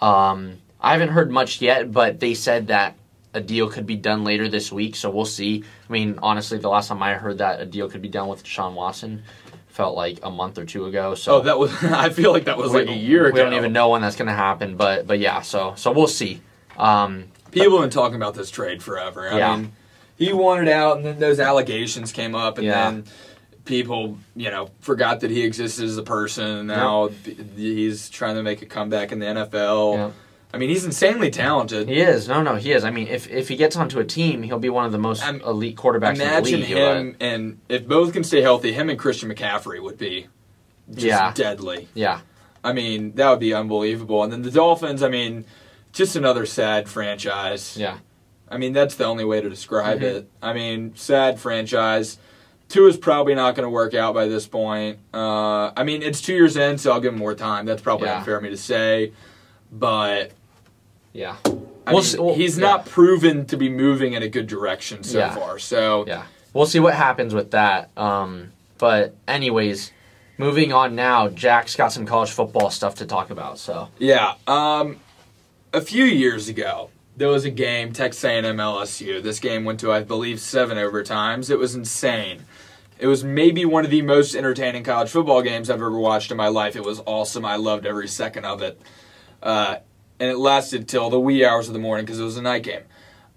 [0.00, 2.94] Um, I haven't heard much yet, but they said that
[3.34, 5.64] a deal could be done later this week, so we'll see.
[5.88, 8.44] I mean, honestly, the last time I heard that a deal could be done with
[8.44, 9.22] Deshaun Watson
[9.68, 11.14] felt like a month or two ago.
[11.16, 11.72] So Oh, that was.
[11.84, 13.34] I feel like that was like a year ago.
[13.34, 16.06] we don't even know when that's going to happen, but but yeah, so so we'll
[16.06, 16.40] see.
[16.78, 19.28] Um, People have been talking about this trade forever.
[19.30, 19.56] I Yeah.
[19.56, 19.72] mean,
[20.16, 22.90] he wanted out, and then those allegations came up, and Yeah.
[22.90, 23.04] then
[23.64, 26.44] people, you know, forgot that he existed as a person.
[26.46, 29.94] And now th- he's trying to make a comeback in the NFL.
[29.94, 30.10] Yeah.
[30.54, 31.88] I mean, he's insanely talented.
[31.88, 32.84] he is no, no, he is.
[32.84, 35.22] I mean, if if he gets onto a team, he'll be one of the most
[35.26, 36.76] Um, elite quarterbacks Imagine in the league.
[36.76, 40.28] him, and if both can stay healthy, him and Christian McCaffrey would be
[40.90, 41.32] just Yeah.
[41.34, 41.88] deadly.
[41.94, 42.20] Yeah.
[42.62, 44.22] I mean, that would be unbelievable.
[44.22, 45.44] And then the Dolphins, I mean,
[45.92, 47.76] just another sad franchise.
[47.78, 47.98] Yeah.
[48.48, 50.02] I mean, that's the only way to describe Mhm.
[50.02, 50.28] it.
[50.42, 52.18] I mean, sad franchise.
[52.68, 54.98] Tua is probably not going to work out by this point.
[55.12, 57.66] Uh, I mean, it's two years in, so I'll give him more time.
[57.66, 58.18] That's probably Yeah.
[58.18, 59.12] unfair of me to say,
[59.70, 60.30] but
[61.14, 61.36] Yeah.
[61.46, 62.66] I We'll mean, see- well, he's yeah.
[62.66, 65.34] not proven to be moving in a good direction so Yeah.
[65.34, 65.58] far.
[65.58, 66.24] So Yeah.
[66.52, 67.88] We'll see what happens with that.
[67.96, 69.92] Um, but anyways,
[70.38, 73.58] moving on now, Jack's got some college football stuff to talk about.
[73.58, 74.34] So Yeah.
[74.46, 74.96] Um,
[75.72, 79.20] a few years ago, there was a game, Texas A&M LSU.
[79.22, 81.48] This game went to, I believe, seven overtimes.
[81.50, 82.44] It was insane.
[82.98, 86.36] It was maybe one of the most entertaining college football games I've ever watched in
[86.36, 86.74] my life.
[86.76, 87.44] It was awesome.
[87.44, 88.80] I loved every second of it.
[89.42, 89.76] Uh,
[90.20, 92.62] and it lasted till the wee hours of the morning because it was a night
[92.62, 92.82] game.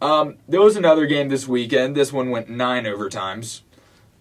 [0.01, 1.95] Um, there was another game this weekend.
[1.95, 3.61] This one went nine overtimes.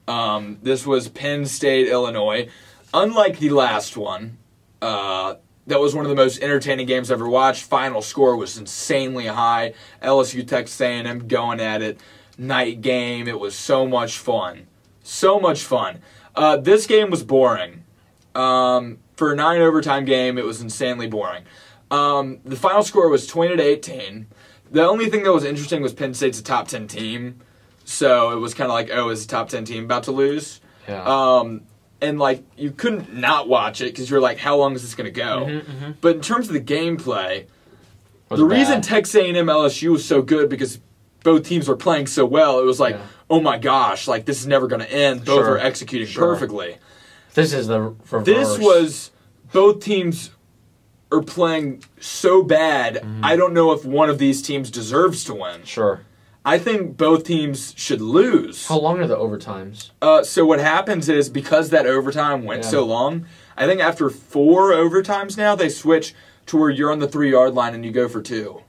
[0.08, 2.48] Um, this was Penn State, Illinois.
[2.94, 4.38] Unlike the last one,
[4.80, 5.34] uh,
[5.66, 7.64] that was one of the most entertaining games I've ever watched.
[7.64, 9.74] Final score was insanely high.
[10.02, 12.00] LSU Texas A&M going at it.
[12.38, 13.26] Night game.
[13.26, 14.68] It was so much fun.
[15.02, 16.00] So much fun.
[16.34, 17.84] Uh, this game was boring.
[18.34, 21.44] Um, for a nine overtime game, it was insanely boring.
[21.90, 24.26] Um, the final score was 20 to 18.
[24.72, 27.40] The only thing that was interesting was Penn State's a top ten team,
[27.84, 30.60] so it was kind of like, oh, is a top ten team about to lose?
[30.88, 31.02] Yeah.
[31.04, 31.62] Um,
[32.00, 35.04] and like you couldn't not watch it because you're like, how long is this going
[35.06, 35.46] to go?
[35.46, 37.46] Mm-hmm, But in terms of the gameplay,
[38.28, 38.82] Was the reason bad.
[38.82, 40.80] Texas A&M LSU was so good because
[41.22, 42.58] both teams were playing so well.
[42.60, 43.06] It was like, Yeah.
[43.30, 45.24] oh my gosh, like this is never going to end.
[45.24, 45.52] Both Sure.
[45.54, 46.34] are executing Sure.
[46.34, 46.78] perfectly.
[47.34, 48.24] this is the reverse.
[48.26, 49.10] This was
[49.52, 50.30] both teams
[51.12, 52.96] are playing so bad.
[52.96, 53.24] Mm-hmm.
[53.24, 55.64] I don't know if one of these teams deserves to win.
[55.64, 56.02] sure.
[56.44, 58.68] I think both teams should lose.
[58.68, 59.90] How long are the overtimes?
[60.00, 62.68] Uh, so what happens is because that overtime went Yeah.
[62.70, 66.14] so long, I think after four overtimes now they switch
[66.46, 68.62] to where you're on the three yard line and you go for two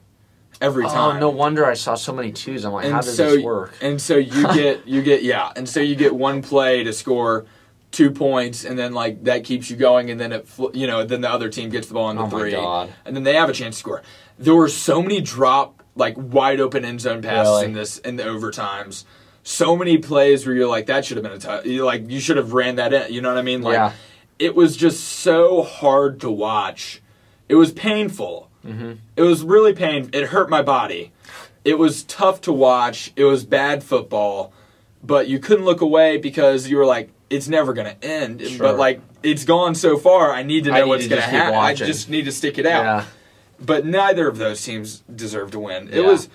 [0.59, 1.17] every time.
[1.17, 2.65] Oh, no wonder I saw so many twos.
[2.65, 3.75] I'm like, and how does so this work?
[3.79, 7.45] and so you get you get yeah, and so you get one play to score
[7.91, 11.21] two points, and then like that keeps you going, and then it you know then
[11.21, 12.93] the other team gets the ball on the Oh three, God.
[13.05, 14.01] and then they have a chance to score.
[14.37, 17.65] There were so many drop like wide open end zone passes Really?
[17.65, 19.03] in this in the overtimes.
[19.43, 21.65] So many plays where you're like that should have been a touch.
[21.65, 23.13] Like you should have ran that in.
[23.13, 23.61] You know what I mean?
[23.61, 23.93] Like Yeah.
[24.37, 27.01] it was just so hard to watch.
[27.49, 28.49] It was painful.
[28.65, 28.93] Mm-hmm.
[29.15, 30.09] It was really pain.
[30.11, 31.13] It hurt my body.
[31.63, 33.13] It was tough to watch.
[33.15, 34.51] It was bad football,
[35.01, 38.41] but you couldn't look away because you were like, it's never going to end.
[38.41, 38.59] Sure.
[38.59, 40.31] But like, it's gone so far.
[40.31, 41.55] I need to know need what's going to happen.
[41.55, 42.83] I just need to stick it out.
[42.83, 43.05] Yeah.
[43.59, 45.87] But neither of those teams deserve to win.
[45.89, 46.07] It Yeah.
[46.07, 46.29] was,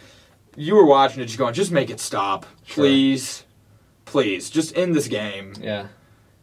[0.57, 2.85] you were watching it, just going, just make it stop, Sure.
[2.85, 3.45] please,
[4.05, 5.87] please, just end this game Yeah.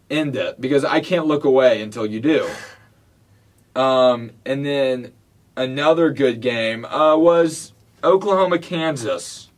[0.09, 2.49] end it because I can't look away until you do.
[3.75, 5.13] Um, and then
[5.55, 9.48] another good game uh, was Oklahoma Kansas,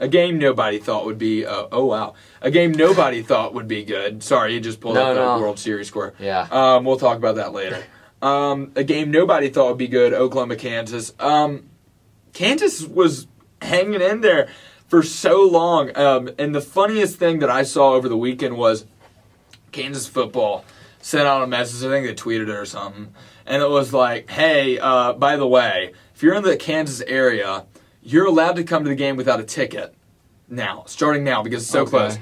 [0.00, 1.44] a game nobody thought would be.
[1.46, 4.22] Uh, oh wow, a game nobody thought would be good.
[4.22, 5.40] Sorry, you just pulled No, up the no.
[5.40, 6.14] World Series score.
[6.18, 6.46] Yeah.
[6.50, 7.84] Um, we'll talk about that later.
[8.22, 10.12] Um, a game nobody thought would be good.
[10.14, 11.12] Oklahoma Kansas.
[11.18, 11.68] Um,
[12.32, 13.26] Kansas was
[13.62, 14.48] hanging in there
[14.88, 15.96] for so long.
[15.96, 18.86] Um, and the funniest thing that I saw over the weekend was
[19.72, 20.64] Kansas football
[21.00, 21.86] sent out a message.
[21.86, 25.46] I think they tweeted it or something, and it was like, "Hey, uh, by the
[25.46, 27.64] way, if you're in the Kansas area,
[28.06, 29.94] you're allowed to come to the game without a ticket
[30.48, 31.90] now, starting now because it's so Okay.
[31.90, 32.18] close."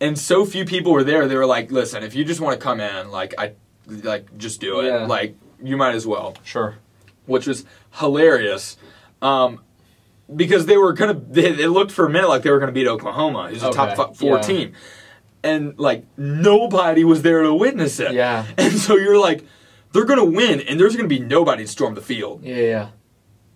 [0.00, 1.28] And so few people were there.
[1.28, 3.52] They were like, "Listen, if you just want to come in, like I,
[3.86, 4.86] like just do it.
[4.86, 5.06] Yeah.
[5.06, 6.76] Like you might as well." Sure.
[7.26, 8.76] which was hilarious.
[9.22, 9.60] Um,
[10.34, 12.88] because they were gonna, they, it looked for a minute like they were gonna beat
[12.88, 14.42] Oklahoma, who's a top Okay, four yeah.
[14.42, 14.72] team,
[15.44, 18.12] and like nobody was there to witness it.
[18.12, 18.44] Yeah.
[18.58, 19.44] and so you're like,
[19.92, 22.42] they're gonna win, and there's gonna be nobody to storm the field.
[22.42, 22.56] Yeah.
[22.56, 22.88] Yeah.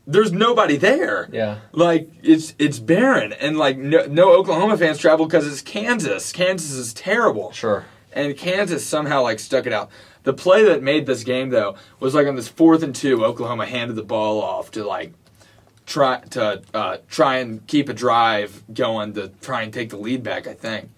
[0.06, 1.28] There's nobody there.
[1.32, 1.58] Yeah.
[1.72, 6.32] Like it's it's barren, and like no, no Oklahoma fans travel because it's Kansas.
[6.32, 7.84] Kansas is terrible Sure.
[8.12, 9.90] and Kansas somehow like stuck it out.
[10.22, 13.66] The play that made this game though was like on this fourth and two, Oklahoma
[13.66, 15.12] handed the ball off to like
[15.86, 20.22] try to uh, try and keep a drive going to try and take the lead
[20.22, 20.46] back.
[20.46, 20.88] I think,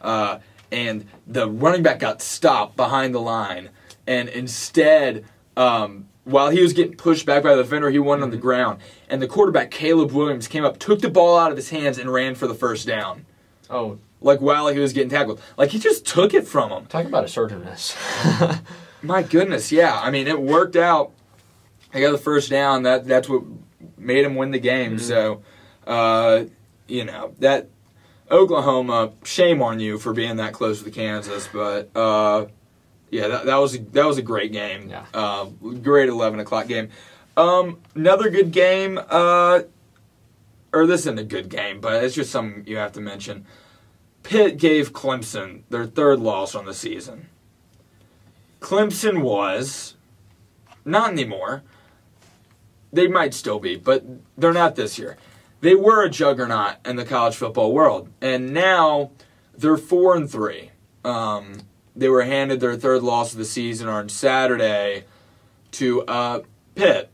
[0.00, 0.38] uh,
[0.72, 3.68] and the running back got stopped behind the line,
[4.06, 5.26] and instead.
[5.58, 8.80] Um, while he was getting pushed back by the defender, he went on the ground,
[9.08, 12.12] and the quarterback Caleb Williams came up, took the ball out of his hands, and
[12.12, 13.24] ran for the first down.
[13.70, 16.86] Oh, Like while he was getting tackled, like he just took it from him.
[16.86, 17.96] talk about assertiveness.
[19.02, 19.98] My goodness, yeah.
[20.00, 21.12] I mean, it worked out.
[21.94, 22.82] I got the first down.
[22.82, 23.44] That that's what
[23.96, 24.98] made him win the game.
[24.98, 25.42] So,
[25.86, 26.44] uh,
[26.88, 27.68] you know that
[28.30, 29.12] Oklahoma.
[29.22, 32.46] Shame on you for being that close to Kansas, but uh,
[33.16, 34.90] yeah, that, that was that was a great game.
[34.90, 35.06] Yeah.
[35.14, 35.46] Uh,
[35.82, 36.90] great eleven o'clock game.
[37.36, 39.00] Um, another good game.
[39.08, 39.60] Uh,
[40.72, 43.46] or this isn't a good game, but it's just something you have to mention.
[44.22, 47.28] Pitt gave Clemson their third loss on the season.
[48.60, 49.94] Clemson was
[50.84, 51.62] not anymore.
[52.92, 54.04] They might still be, but
[54.36, 55.16] they're not this year.
[55.60, 59.12] They were a juggernaut in the college football world, and now
[59.56, 60.72] they're four and three.
[61.04, 61.60] Um,
[61.96, 65.04] they were handed their third loss of the season on Saturday
[65.72, 66.40] to uh,
[66.74, 67.10] Pitt,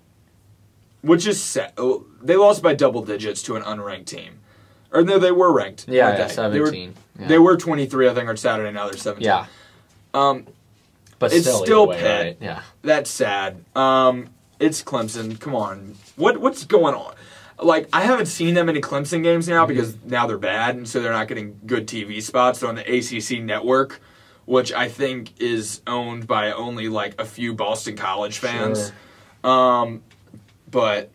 [1.02, 1.72] which is sad.
[2.22, 4.38] They lost by double digits to an unranked team,
[4.92, 5.86] or no, they were ranked.
[5.88, 6.16] yeah.
[6.16, 6.26] Yeah.
[6.48, 6.48] they?
[6.52, 6.92] They were, yeah.
[7.28, 8.70] they were twenty three, I think, on Saturday.
[8.72, 9.26] Now they're seventeen.
[9.26, 9.46] Yeah.
[10.14, 10.46] Um,
[11.18, 12.24] But It's still, still way, Pitt.
[12.26, 12.36] right?
[12.40, 12.62] Yeah.
[12.82, 13.64] that's sad.
[13.76, 14.28] Um,
[14.60, 15.38] it's Clemson.
[15.40, 17.14] Come on, what what's going on?
[17.58, 19.74] Like I haven't seen them in any Clemson games now Mm-hmm.
[19.74, 22.60] because now they're bad, and so they're not getting good TV spots.
[22.60, 24.00] They're on the ACC network,
[24.52, 28.92] which I think is owned by only like a few Boston College fans.
[29.42, 29.50] Sure.
[29.50, 30.02] Um,
[30.70, 31.08] but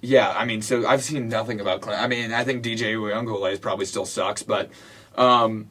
[0.00, 2.00] yeah, I mean, so I've seen nothing about Clemson.
[2.00, 4.70] I mean, I think DJ Uiagalelei probably still sucks, but
[5.16, 5.68] um,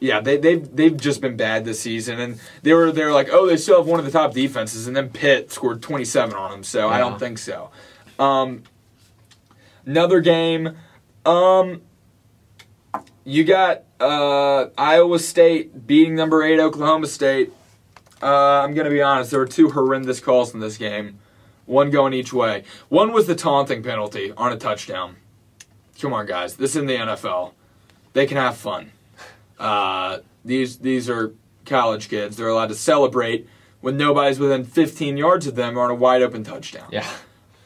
[0.00, 3.46] yeah, they they've they've just been bad this season, and they were they're like, oh,
[3.46, 6.50] they still have one of the top defenses, and then Pitt scored twenty seven on
[6.50, 7.68] them, so I don't think so.
[8.18, 8.62] Um,
[9.84, 10.76] Another game.
[11.26, 11.82] Um,
[13.28, 17.52] you got uh, Iowa State beating number eight Oklahoma State.
[18.22, 19.30] Uh, I'm gonna be honest.
[19.30, 21.18] There were two horrendous calls in this game,
[21.66, 22.64] one going each way.
[22.88, 25.16] One was the taunting penalty on a touchdown.
[26.00, 26.56] Come on, guys.
[26.56, 27.52] This is in the NFL.
[28.14, 28.92] They can have fun.
[29.58, 31.34] Uh, these these are
[31.66, 32.38] college kids.
[32.38, 33.46] They're allowed to celebrate
[33.82, 36.88] when nobody's within 15 yards of them on a wide open touchdown.
[36.90, 37.06] Yeah.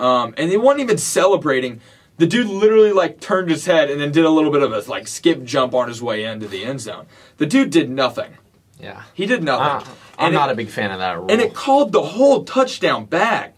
[0.01, 1.81] Um, and they weren't even celebrating.
[2.23, 4.89] The dude literally like turned his head and then did a little bit of a
[4.89, 7.07] like skip jump on his way into the end zone.
[7.39, 8.35] The dude did nothing.
[8.79, 9.03] Yeah.
[9.13, 9.89] He did nothing.
[9.89, 11.27] Uh, I'm not a big fan of that rule.
[11.29, 13.57] and it called the whole touchdown back.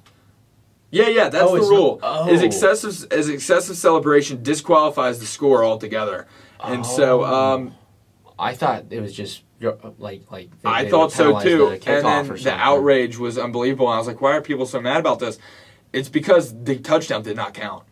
[0.91, 1.99] Yeah, yeah, that's Oh, the rule.
[2.01, 2.47] not- Is oh.
[2.47, 6.27] excessive as excessive celebration disqualifies the score altogether.
[6.63, 7.35] And so Oh.
[7.55, 7.75] um,
[8.39, 9.43] I thought it was just
[9.99, 10.49] like like.
[10.63, 11.67] They, I they thought so too.
[11.79, 13.89] the And then the outrage was unbelievable.
[13.89, 15.39] And I was like, why are people so mad about this?
[15.93, 17.85] It's because the touchdown did not count,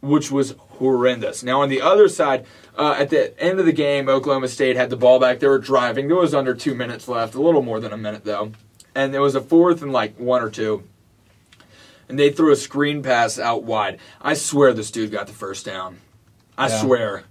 [0.00, 1.42] which was horrendous.
[1.42, 4.90] Now, on the other side, uh, at the end of the game, Oklahoma State had
[4.90, 5.40] the ball back.
[5.40, 6.08] They were driving.
[6.08, 8.52] There was under two minutes left, a little more than a minute, though.
[8.94, 10.84] And there was a fourth and like one or two.
[12.08, 13.98] And they threw a screen pass out wide.
[14.22, 15.98] I swear this dude got the first down.
[16.56, 16.80] I Yeah.
[16.80, 17.24] swear.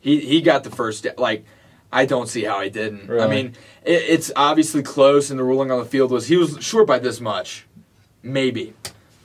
[0.00, 1.14] He, he got the first down.
[1.16, 1.44] Like,
[1.90, 3.08] I don't see how he didn't.
[3.08, 3.54] I mean,
[3.84, 6.98] it, it's obviously close, and the ruling on the field was he was short by
[6.98, 7.66] this much,
[8.22, 8.74] maybe.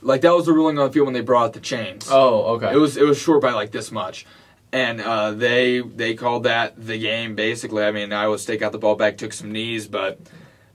[0.02, 2.08] Like that was the ruling on the field when they brought out the chains.
[2.10, 2.72] Oh, okay.
[2.72, 4.26] It was it was short by like this much,
[4.72, 7.84] and uh, they they called that the game basically.
[7.84, 10.18] I mean, Iowa State got the ball back, took some knees, but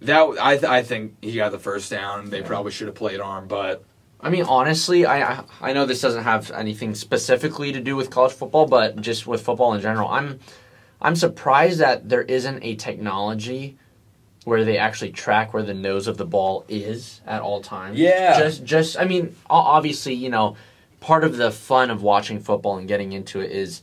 [0.01, 2.29] that I th- I think he got the first down.
[2.29, 3.83] They probably should have played arm, but
[4.21, 8.09] I mean, honestly, I I- I know this doesn't have anything specifically to do with
[8.11, 10.39] college football, but just with football in general, I'm
[11.01, 13.77] I'm surprised that there isn't a technology
[14.45, 17.99] where they actually track where the nose of the ball is at all times.
[17.99, 18.39] Yeah.
[18.39, 20.55] Just just I mean, obviously, you know,
[21.01, 23.81] part of the fun of watching football and getting into it is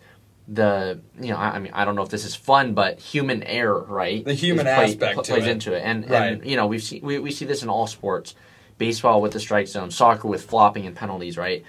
[0.48, 3.44] the you know I, I mean I don't know if this is fun but human
[3.44, 5.51] error right The human play- aspect pl- plays it.
[5.51, 6.33] into it and Right.
[6.33, 8.35] and you know we've seen we, we see this in all sports
[8.79, 11.62] baseball with the strike zone, soccer with flopping and penalties, right?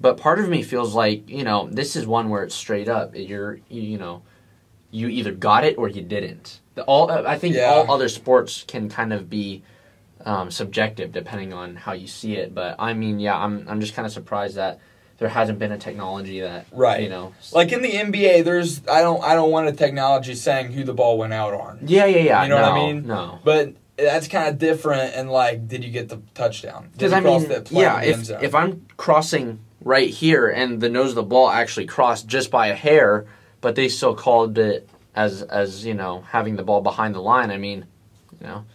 [0.00, 3.14] But part of me feels like you know this is one where it's straight up.
[3.14, 4.22] You're you, you know
[4.94, 6.60] you either got it or you didn't.
[6.76, 7.72] The, all I think Yeah.
[7.72, 9.62] all other sports can kind of be
[10.24, 12.54] um, subjective depending on how you see it.
[12.54, 14.78] But I mean, yeah, I'm I'm just kind of surprised that
[15.18, 17.02] there hasn't been a technology that Right.
[17.02, 20.72] you know like in the NBA, there's I don't I don't want a technology saying
[20.72, 23.06] who the ball went out on, yeah yeah yeah You know what I mean?
[23.06, 25.14] no but that's kind of different.
[25.14, 26.88] And like, did you get the touchdown?
[26.92, 30.88] Because I mean, yeah, in the end if if I'm crossing right here and the
[30.88, 33.26] nose of the ball actually crossed just by a hair,
[33.64, 37.50] but they still called it as as you know having the ball behind the line.
[37.50, 37.86] I mean,
[38.38, 38.66] you know,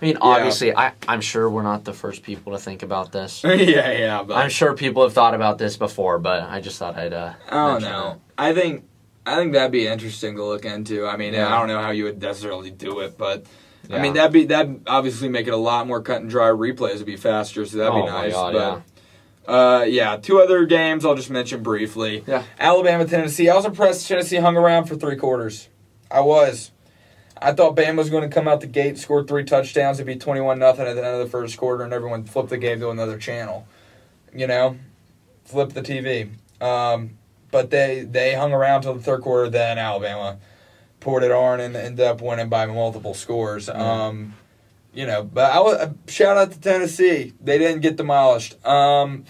[0.00, 3.42] I mean obviously I I'm sure we're not the first people to think about this.
[3.44, 6.96] yeah, yeah, but I'm sure people have thought about this before, but I just thought
[6.96, 7.12] I'd.
[7.12, 8.20] Uh, I don't know.
[8.38, 8.84] I think
[9.26, 11.04] I think that'd be interesting to look into.
[11.04, 11.52] I mean, Yeah.
[11.52, 13.44] I don't know how you would necessarily do it, but
[13.90, 16.46] I mean that'd be that obviously make it a lot more cut and dry.
[16.46, 18.32] Replays would be faster, so that'd oh be nice.
[18.34, 18.52] my god!
[18.52, 18.80] but yeah.
[19.48, 22.22] Uh, yeah, two other games I'll just mention briefly.
[22.26, 22.44] Yeah.
[22.58, 23.48] Alabama, Tennessee.
[23.48, 24.06] I was impressed.
[24.06, 25.68] Tennessee hung around for three quarters.
[26.10, 26.70] I was.
[27.40, 30.16] I thought Bama was going to come out the gate, score three touchdowns, and be
[30.16, 32.90] twenty-one nothing at the end of the first quarter, and everyone flipped the game to
[32.90, 33.66] another channel.
[34.34, 34.76] You know,
[35.44, 36.30] flip the TV.
[36.60, 37.16] Um,
[37.50, 39.48] but they they hung around till the third quarter.
[39.48, 40.38] Then Alabama
[41.00, 43.68] poured it on and ended up winning by multiple scores.
[43.70, 44.34] Um,
[44.98, 47.32] you know, but I was, shout out to Tennessee.
[47.40, 48.56] They didn't get demolished.
[48.66, 49.26] Um,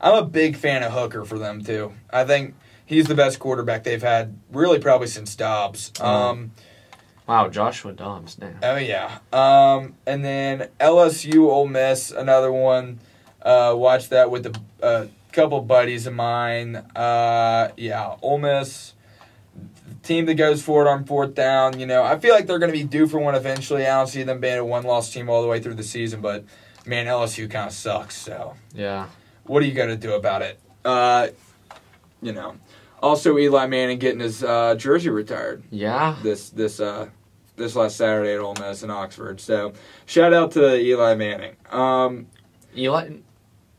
[0.00, 1.92] I'm a big fan of Hooker for them too.
[2.12, 5.92] I think he's the best quarterback they've had really probably since Dobbs.
[6.00, 6.50] Um,
[7.28, 8.36] Wow, Joshua Dobbs.
[8.40, 8.50] now.
[8.64, 9.20] oh yeah.
[9.32, 12.98] Um, and then LSU Ole Miss, another one.
[13.40, 16.74] Uh, watch that with a uh, couple buddies of mine.
[16.74, 18.94] Uh, yeah, Ole Miss.
[20.02, 22.72] Team that goes for it on fourth down, you know, I feel like they're going
[22.72, 23.86] to be due for one eventually.
[23.86, 26.44] I don't see them being a one-loss team all the way through the season, but
[26.84, 28.16] man, LSU kind of sucks.
[28.16, 29.06] So, Yeah.
[29.44, 30.58] what are you going to do about it?
[30.84, 31.28] Uh,
[32.20, 32.56] you know,
[33.00, 36.16] also Eli Manning getting his uh, jersey retired Yeah.
[36.22, 37.08] this this uh
[37.56, 39.40] this last Saturday at Ole Miss in Oxford.
[39.40, 39.72] So
[40.06, 41.54] shout out to Eli Manning.
[41.70, 42.26] Um,
[42.76, 43.10] Eli.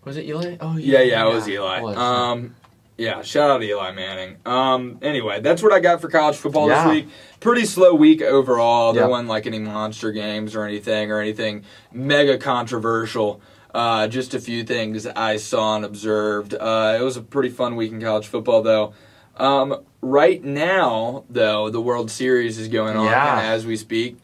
[0.05, 0.57] Was it Eli?
[0.61, 1.77] Oh yeah, yeah, it was Eli.
[1.79, 1.97] it was.
[1.97, 2.55] Um,
[3.03, 4.37] yeah, shout out to Eli Manning.
[4.45, 6.83] Um, anyway, that's what I got for college football Yeah.
[6.85, 7.07] this week.
[7.39, 8.93] Pretty slow week overall.
[8.93, 9.09] There Yep.
[9.11, 13.41] wasn't like any monster games or anything or anything mega controversial.
[13.73, 16.53] Uh, just a few things I saw and observed.
[16.53, 18.93] Uh, it was a pretty fun week in college football, though.
[19.37, 23.41] Um, right now, though, the World Series is going on Yeah.
[23.41, 24.17] as we speak.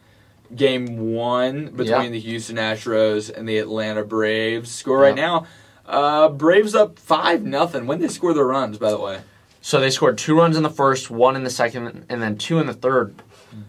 [0.55, 2.11] Game one between Yep.
[2.11, 4.71] the Houston Astros and the Atlanta Braves.
[4.71, 5.45] Score right now.
[5.89, 7.87] Uh, Braves up five nothing.
[7.87, 9.21] When they score their runs, by the way.
[9.59, 12.59] So they scored two runs in the first, one in the second, and then two
[12.59, 13.21] in the third.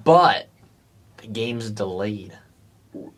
[0.04, 0.48] But
[1.16, 2.38] the game's delayed.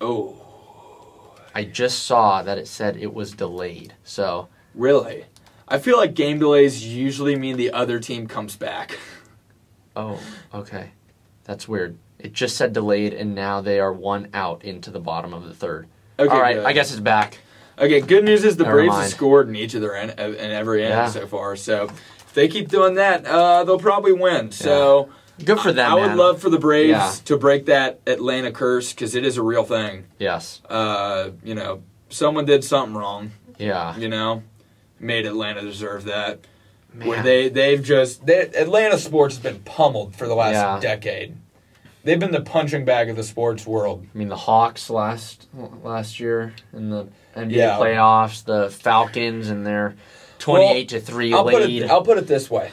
[0.00, 3.94] Oh, I just saw that it said it was delayed.
[4.04, 5.26] So really?
[5.66, 8.98] I feel like game delays usually mean the other team comes back.
[9.94, 10.18] Oh,
[10.54, 10.92] okay.
[11.44, 11.98] That's weird.
[12.18, 15.52] It just said delayed, and now they are one out into the bottom of the
[15.52, 15.86] third.
[16.18, 16.64] Okay, All right, good.
[16.64, 17.36] I guess it's back.
[17.82, 19.02] Okay, good news is the Never Braves mind.
[19.02, 21.08] have scored in each of their in, in every inning Yeah.
[21.08, 21.56] so far.
[21.56, 24.52] So if they keep doing that, uh, they'll probably win.
[24.52, 25.08] So
[25.44, 25.90] Good for them.
[25.90, 26.16] I would man.
[26.16, 27.12] love for the Braves Yeah.
[27.24, 30.04] to break that Atlanta curse because it is a real thing.
[30.20, 30.62] Yes.
[30.70, 33.32] Uh, you know, someone did something wrong.
[33.58, 33.96] Yeah.
[33.96, 34.44] You know,
[35.00, 36.38] made Atlanta deserve that.
[37.02, 37.24] Where Man.
[37.24, 41.36] they they've just they, Atlanta sports has been pummeled for the last decade.
[42.04, 44.06] They've been the punching bag of the sports world.
[44.14, 45.48] I mean, the Hawks last
[45.82, 47.78] last year in the NBA Yeah.
[47.78, 49.94] The playoffs, the Falcons and their
[50.38, 51.82] twenty-eight to three I'll put lead.
[51.82, 52.70] it I'll put it this way.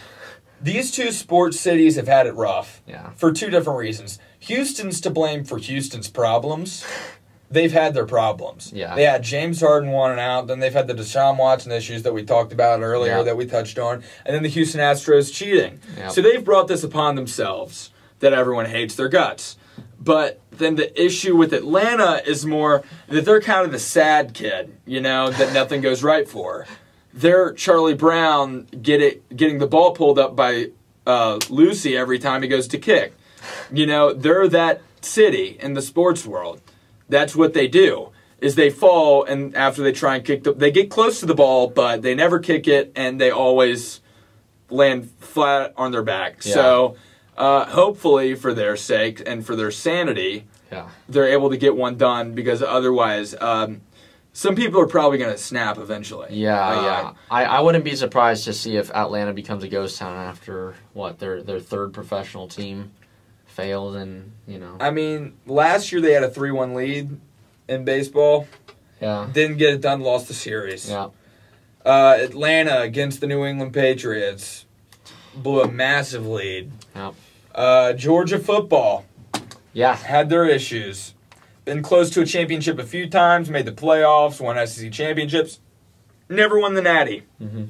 [0.61, 2.81] These two sports cities have had it rough.
[2.85, 3.11] yeah.
[3.15, 4.19] for two different reasons.
[4.39, 6.85] Houston's to blame for Houston's problems.
[7.51, 8.71] They've had their problems.
[8.73, 8.93] Yeah.
[8.93, 12.23] They had James Harden wanting out, then they've had the Deshaun Watson issues that we
[12.23, 13.23] talked about earlier Yeah.
[13.23, 15.79] that we touched on, and then the Houston Astros cheating.
[15.97, 16.11] Yep.
[16.11, 17.89] So they've brought this upon themselves
[18.19, 19.55] that everyone hates their guts.
[19.99, 24.77] But then the issue with Atlanta is more that they're kind of the sad kid,
[24.85, 26.65] you know, that nothing goes right for.
[27.13, 30.71] They're Charlie Brown get it, getting the ball pulled up by
[31.05, 33.13] uh, Lucy every time he goes to kick.
[33.71, 36.61] You know, they're that city in the sports world.
[37.07, 38.09] That's what they do.
[38.39, 41.35] Is they fall and after they try and kick the, they get close to the
[41.35, 43.99] ball, but they never kick it, and they always
[44.69, 46.45] land flat on their back.
[46.45, 46.53] Yeah.
[46.53, 46.95] So,
[47.39, 50.89] uh, hopefully, for their sake and for their sanity, Yeah.
[51.07, 53.81] they're able to get one done because otherwise, um,
[54.33, 56.27] some people are probably going to snap eventually.
[56.31, 57.11] Yeah, Uh, yeah.
[57.31, 61.17] I, I wouldn't be surprised to see if Atlanta becomes a ghost town after what
[61.19, 62.91] their their third professional team
[63.45, 64.75] failed and you know.
[64.79, 67.19] I mean, last year they had a 3 1 lead
[67.67, 68.47] in baseball.
[69.01, 69.27] Yeah.
[69.33, 70.89] Didn't get it done, lost the series.
[70.89, 71.09] Yeah.
[71.85, 74.65] Uh, Atlanta against the New England Patriots
[75.33, 76.71] blew a massive lead.
[76.95, 77.11] Yeah.
[77.59, 79.03] Uh, Georgia football
[79.73, 79.95] Yeah.
[79.97, 81.13] had their issues.
[81.65, 85.59] Been close to a championship a few times, made the playoffs, won SEC championships,
[86.29, 87.23] never won the Natty.
[87.41, 87.65] Mm-hmm.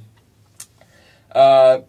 [1.31, 1.79] Uh,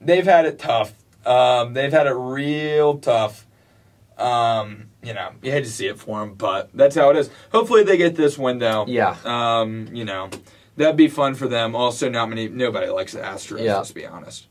[0.00, 0.94] they've had it tough.
[1.26, 3.44] Um, they've had it real tough.
[4.18, 7.28] Um, you know, you hate to see it for them, but that's how it is.
[7.50, 8.84] Hopefully, they get this window.
[8.86, 9.16] Yeah.
[9.24, 10.30] Um, you know,
[10.76, 11.74] that'd be fun for them.
[11.74, 12.48] Also, not many.
[12.48, 13.64] Nobody likes the Astros.
[13.64, 13.78] Yeah.
[13.78, 14.46] Let's be honest.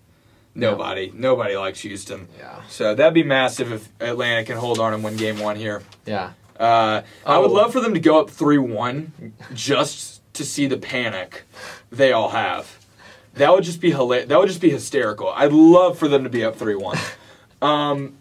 [0.53, 1.11] Nobody.
[1.15, 2.27] Nobody likes Houston.
[2.37, 2.61] Yeah.
[2.69, 5.81] So that'd be massive if Atlanta can hold on and win Game One here.
[6.05, 6.31] Yeah.
[6.59, 7.53] Uh, I would Oh.
[7.53, 11.43] love for them to go up three one, just to see the panic
[11.91, 12.77] they all have.
[13.35, 14.27] That would just be hilarious.
[14.27, 15.29] That would just be hysterical.
[15.29, 16.97] I'd love for them to be up three one.
[17.61, 18.17] Um.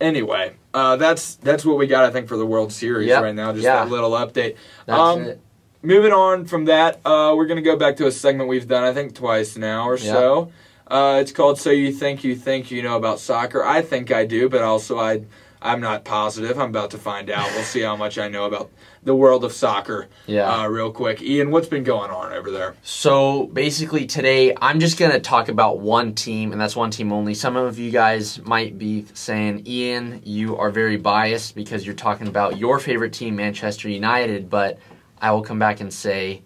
[0.00, 2.04] Anyway, uh, that's that's what we got.
[2.04, 3.22] I think for the World Series Yep.
[3.22, 3.50] right now.
[3.52, 3.84] Just Yeah.
[3.84, 4.54] that little update.
[4.86, 5.40] That's um, it.
[5.82, 8.92] Moving on from that, uh, we're gonna go back to a segment we've done I
[8.94, 10.12] think twice now or Yeah.
[10.12, 10.52] so.
[10.88, 14.24] Uh, it's called "So You Think You Think You Know About Soccer." I think I
[14.24, 15.22] do, but also I
[15.60, 16.58] I'm not positive.
[16.58, 17.50] I'm about to find out.
[17.52, 18.70] We'll see how much I know about
[19.02, 20.08] the world of soccer.
[20.26, 20.50] Yeah.
[20.50, 22.76] Uh, real quick, Ian, what's been going on over there?
[22.82, 27.12] So basically, today I'm just going to talk about one team, and that's one team
[27.12, 27.34] only.
[27.34, 32.28] Some of you guys might be saying, Ian, you are very biased because you're talking
[32.28, 34.48] about your favorite team, Manchester United.
[34.48, 34.78] But
[35.20, 36.42] I will come back and say,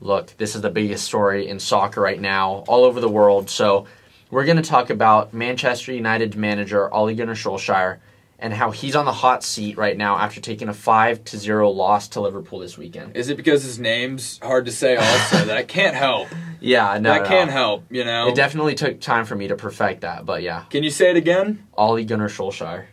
[0.00, 3.50] look, this is the biggest story in soccer right now, all over the world.
[3.50, 3.86] So
[4.30, 7.98] we're going to talk about Manchester United manager Ole Gunnar Solskjaer
[8.38, 11.70] and how he's on the hot seat right now after taking a 5 to 0
[11.70, 13.16] loss to Liverpool this weekend.
[13.16, 14.96] Is it because his name's hard to say?
[14.96, 16.28] Also, that can't help.
[16.60, 17.56] Yeah, no, that no, can't no.
[17.56, 17.84] help.
[17.90, 18.28] You know.
[18.28, 21.16] It definitely took time for me to perfect that, but yeah, Can you say it
[21.16, 21.66] again?
[21.76, 22.86] Ole Gunnar Solskjaer.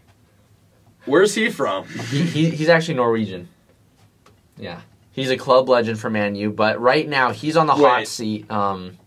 [1.06, 1.88] Where's he from?
[1.88, 3.47] He, he he's actually Norwegian.
[4.58, 4.82] Yeah,
[5.16, 8.51] he's a club legend for Man U, but right now he's on the hot seat.
[8.51, 8.97] Um,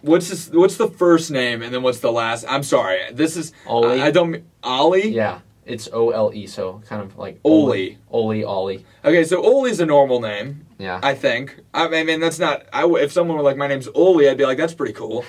[0.00, 2.44] What's this, What's the first name and then what's the last?
[2.48, 3.00] I'm sorry.
[3.12, 3.86] This is Ole.
[4.00, 4.42] I, I don't.
[4.64, 5.10] Ollie.
[5.10, 7.98] yeah, it's O L E, so kind of like Ole.
[8.10, 8.84] Ole, Ollie.
[9.04, 10.66] Okay, so Ole's a normal name.
[10.78, 11.60] Yeah, I think.
[11.72, 12.66] I I mean, that's not.
[12.72, 15.24] I w if someone were like, "My name's Ole," I'd be like, "That's pretty cool."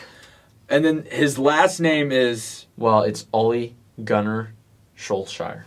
[0.70, 4.54] And then his last name is well, it's Ole Gunnar
[4.98, 5.64] Solskjaer.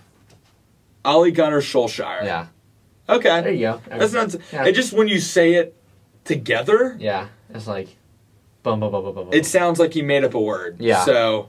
[1.05, 2.25] Ollie Gunnar Solskjaer.
[2.25, 2.47] Yeah,
[3.09, 3.41] Okay.
[3.43, 3.81] there you go.
[3.89, 4.35] That's not.
[4.53, 4.67] Yeah.
[4.67, 5.77] It just when you say it
[6.25, 7.89] together, Yeah, it's like,
[8.63, 9.29] bum bum bum bum bum.
[9.33, 10.77] it sounds like you made up a word.
[10.81, 11.05] Yeah.
[11.05, 11.49] So,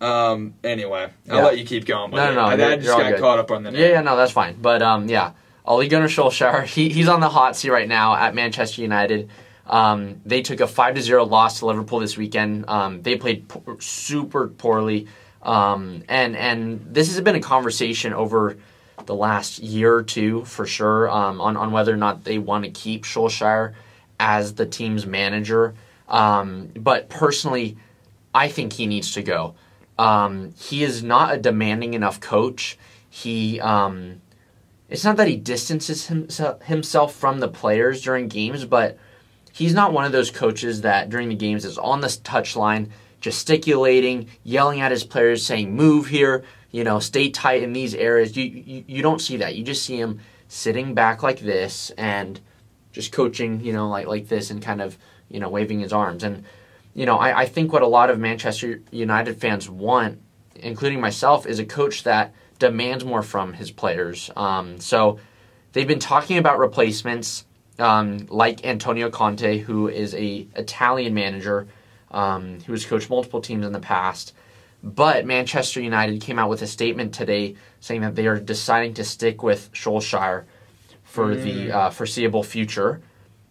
[0.00, 0.54] um.
[0.64, 1.44] Anyway, I'll Yeah.
[1.44, 2.10] let you keep going.
[2.10, 3.20] No, no, no, I, I just got good.
[3.20, 3.80] caught up on the name.
[3.80, 4.56] Yeah, yeah, no, that's fine.
[4.60, 5.32] But um, yeah,
[5.66, 9.30] Ole Gunnar Solskjaer, he, he's on the hot seat right now at Manchester United.
[9.66, 12.64] Um, they took a five to zero loss to Liverpool this weekend.
[12.68, 15.06] Um, they played po- super poorly,
[15.42, 18.56] um, and and this has been a conversation over
[19.06, 22.64] the last year or two for sure um, on on whether or not they want
[22.64, 23.74] to keep Solskjaer
[24.18, 25.74] as the team's manager.
[26.08, 27.76] Um, but personally,
[28.34, 29.54] I think he needs to go.
[29.98, 32.78] Um, he is not a demanding enough coach.
[33.08, 34.20] He um,
[34.88, 38.98] it's not that he distances himself himself from the players during games, but
[39.52, 42.90] he's not one of those coaches that during the games is on the touchline
[43.20, 46.44] gesticulating, yelling at his players, saying "move here,"
[46.74, 49.54] you know, "stay tight in these areas." You you, you don't see that.
[49.54, 50.18] You just see him
[50.48, 52.40] sitting back like this and
[52.92, 54.98] just coaching, you know, like like this and kind of
[55.28, 56.24] you know waving his arms.
[56.24, 56.44] And
[56.92, 60.20] you know, I, I think what a lot of Manchester United fans want,
[60.56, 64.30] including myself, is a coach that demands more from his players.
[64.36, 65.20] Um, so
[65.72, 67.44] they've been talking about replacements
[67.78, 71.68] um, like Antonio Conte, who is a Italian manager
[72.10, 74.34] um, who has coached multiple teams in the past.
[74.84, 79.04] But Manchester United came out with a statement today saying that they are deciding to
[79.04, 80.44] stick with Solskjaer
[81.04, 81.42] for mm.
[81.42, 83.00] the uh, foreseeable future.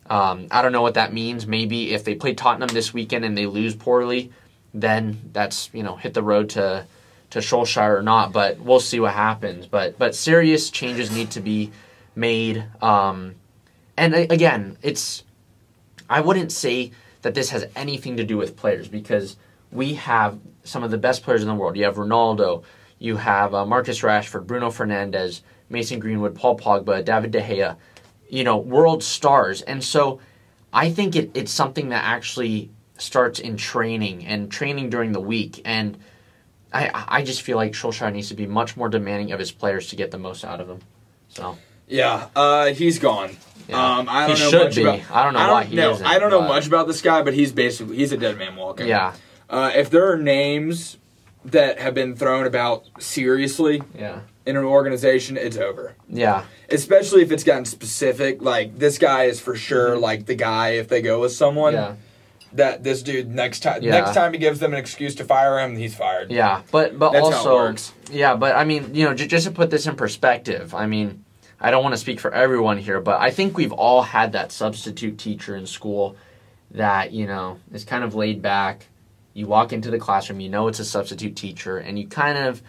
[0.07, 1.47] Um, I don't know what that means.
[1.47, 4.31] Maybe if they play Tottenham this weekend and they lose poorly,
[4.75, 6.85] then that's you know hit the road to
[7.31, 8.31] to Solskjaer or not.
[8.31, 9.65] But we'll see what happens.
[9.65, 11.71] But but serious changes need to be
[12.15, 12.63] made.
[12.79, 13.33] Um,
[13.97, 15.23] and again, it's
[16.07, 16.91] I wouldn't say
[17.23, 19.35] that this has anything to do with players because
[19.73, 21.75] we have some of the best players in the world.
[21.75, 22.63] You have Ronaldo,
[22.99, 27.75] you have uh, Marcus Rashford, Bruno Fernandes, Mason Greenwood, Paul Pogba, David De Gea,
[28.29, 29.61] you know, world stars.
[29.61, 30.19] And so
[30.71, 35.61] I think it, it's something that actually starts in training and training during the week.
[35.65, 35.97] And
[36.71, 39.89] I, I just feel like Solskjaer needs to be much more demanding of his players
[39.89, 40.79] to get the most out of them.
[41.29, 41.57] So.
[41.87, 43.35] Yeah, uh, he's gone.
[43.67, 43.97] Yeah.
[43.97, 44.81] Um, I don't he know much be.
[44.81, 45.11] about.
[45.11, 46.05] I don't know I don't, why he no, isn't.
[46.05, 48.87] I don't know much about this guy, but he's basically he's a dead man walking.
[48.87, 49.13] Yeah.
[49.53, 50.97] Uh, if there are names
[51.45, 54.21] that have been thrown about seriously, yeah.
[54.47, 55.95] in an organization, it's over.
[56.09, 56.45] Yeah.
[56.69, 60.01] Especially if it's gotten specific, like this guy is for sure mm-hmm.
[60.01, 61.73] like the guy if they go with someone.
[61.73, 61.95] Yeah.
[62.53, 63.89] That this dude next time yeah.
[63.89, 66.29] next time he gives them an excuse to fire him, he's fired.
[66.29, 67.75] Yeah, but but That's also
[68.11, 71.25] yeah, but I mean you know j- just to put this in perspective, I mean
[71.59, 74.51] I don't want to speak for everyone here, but I think we've all had that
[74.51, 76.15] substitute teacher in school
[76.71, 78.85] that, you know, is kind of laid back.
[79.33, 82.61] You walk into the classroom, you know it's a substitute teacher, and you kind of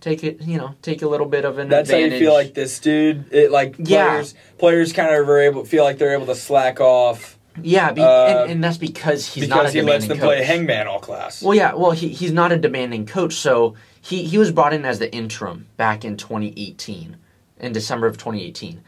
[0.00, 2.10] take it, you know, take a little bit of an That's advantage.
[2.10, 3.32] how you feel like this dude.
[3.32, 4.40] It like players, yeah.
[4.58, 7.38] players kind of are able feel like they're able to slack off.
[7.62, 10.26] Yeah, be, uh, and, and, that's because he's because not a he lets them coach.
[10.26, 11.42] play hangman all class.
[11.42, 14.84] Well, yeah, well he, he's not a demanding coach, so he he was brought in
[14.84, 17.16] as the interim back in 2018
[17.60, 18.82] in December of 2018.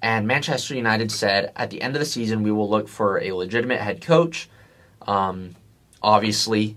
[0.00, 3.32] And Manchester United said at the end of the season, we will look for a
[3.32, 4.48] legitimate head coach.
[5.02, 5.54] Um,
[6.04, 6.76] obviously,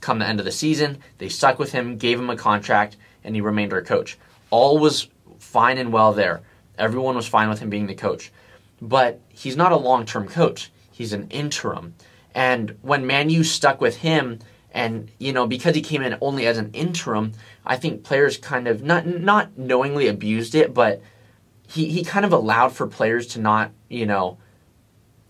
[0.00, 3.34] come the end of the season, they stuck with him, gave him a contract, and
[3.34, 4.18] he remained our coach.
[4.50, 5.08] All was
[5.38, 6.42] fine and well there.
[6.78, 8.30] Everyone was fine with him being the coach.
[8.80, 11.94] But he's not a long term coach, he's an interim.
[12.34, 14.40] And when Manu stuck with him,
[14.72, 17.32] and you know because he came in only as an interim,
[17.64, 21.00] I think players kind of not not knowingly abused it, but
[21.66, 24.36] he he kind of allowed for players to not you know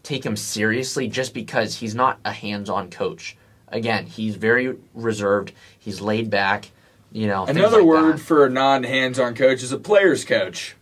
[0.06, 3.36] take him seriously just because he's not a hands-on coach.
[3.68, 5.52] Again, he's very reserved.
[5.78, 6.70] He's laid back.
[7.12, 8.20] You know, another like word that.
[8.20, 10.76] for a non-hands-on coach is a player's coach.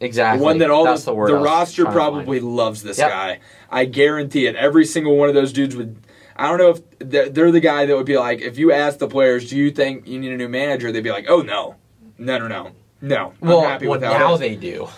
[0.00, 0.42] Exactly.
[0.42, 3.10] One that all That's the, the, the roster probably loves this yep.
[3.10, 3.40] guy.
[3.70, 4.56] I guarantee it.
[4.56, 5.96] Every single one of those dudes would
[6.40, 9.08] I don't know if they're the guy that would be like, if you ask the
[9.08, 10.90] players, do you think you need a new manager?
[10.90, 11.76] They'd be like, oh no,
[12.16, 12.70] no, no, no,
[13.02, 13.34] no.
[13.42, 14.88] I'm well, happy well, with now they do,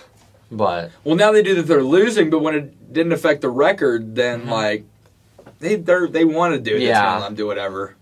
[0.52, 4.14] but well, now they do that they're losing, but when it didn't affect the record,
[4.14, 4.50] then mm-hmm.
[4.50, 4.84] like
[5.58, 6.82] they they they want to do it.
[6.82, 7.96] Yeah, them do whatever.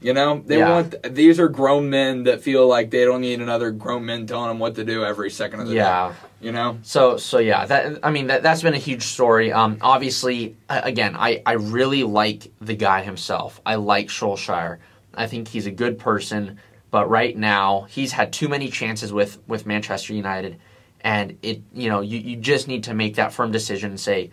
[0.00, 0.70] You know, they yeah.
[0.70, 4.48] want these are grown men that feel like they don't need another grown men telling
[4.48, 6.10] them what to do every second of the yeah.
[6.10, 6.46] day.
[6.46, 6.78] You know.
[6.82, 9.52] So so yeah, that I mean that that's been a huge story.
[9.52, 13.60] Um, obviously, again, I I really like the guy himself.
[13.66, 14.78] I like Solskjaer.
[15.14, 16.60] I think he's a good person,
[16.92, 20.60] but right now he's had too many chances with with Manchester United,
[21.08, 24.30] and it you know you you just need to make that firm decision and say,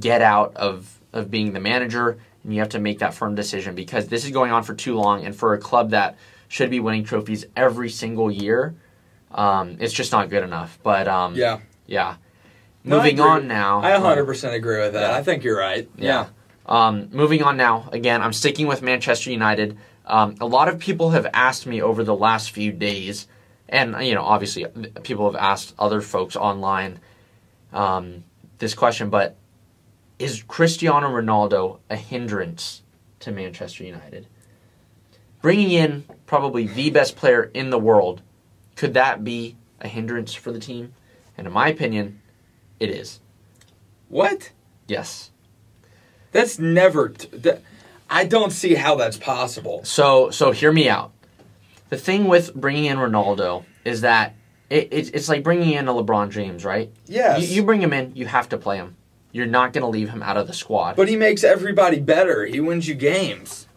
[0.00, 3.76] get out of of being the manager and you have to make that firm decision
[3.76, 5.24] because this is going on for too long.
[5.24, 6.16] And for a club that
[6.48, 8.74] should be winning trophies every single year,
[9.30, 10.80] um, it's just not good enough.
[10.82, 12.16] But um, yeah, yeah.
[12.82, 13.80] No, moving on now.
[13.82, 15.10] I 100% agree with that.
[15.10, 15.16] Yeah.
[15.16, 15.88] I think you're right.
[15.96, 16.06] Yeah.
[16.06, 16.26] yeah.
[16.66, 17.88] Um, moving on now.
[17.92, 19.76] Again, I'm sticking with Manchester United.
[20.04, 23.26] Um, a lot of people have asked me over the last few days,
[23.68, 24.66] and you know, obviously,
[25.02, 27.00] people have asked other folks online
[27.72, 28.24] um,
[28.58, 29.36] this question, but
[30.18, 32.82] is Cristiano Ronaldo a hindrance
[33.20, 34.26] to Manchester United?
[35.42, 38.22] Bringing in probably the best player in the world,
[38.76, 40.94] could that be a hindrance for the team?
[41.36, 42.20] And in my opinion,
[42.80, 43.20] it is.
[44.08, 44.52] What?
[44.86, 45.30] Yes.
[46.32, 47.10] That's never.
[47.10, 47.62] T- that,
[48.08, 49.84] I don't see how that's possible.
[49.84, 51.12] So so hear me out.
[51.88, 54.34] The thing with bringing in Ronaldo is that
[54.68, 56.90] it, it, it's like bringing in a LeBron James, right?
[57.06, 57.48] Yes.
[57.48, 58.96] You, you bring him in, you have to play him.
[59.32, 60.96] You're not going to leave him out of the squad.
[60.96, 62.46] but he makes everybody better.
[62.46, 63.68] He wins you games.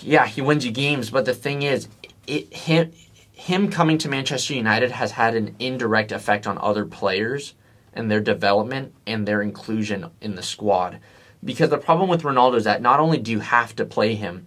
[0.00, 1.88] yeah, he wins you games, but the thing is,
[2.26, 2.92] it him
[3.32, 7.54] him coming to Manchester United has had an indirect effect on other players
[7.92, 10.98] and their development and their inclusion in the squad.
[11.44, 14.46] Because the problem with Ronaldo is that not only do you have to play him,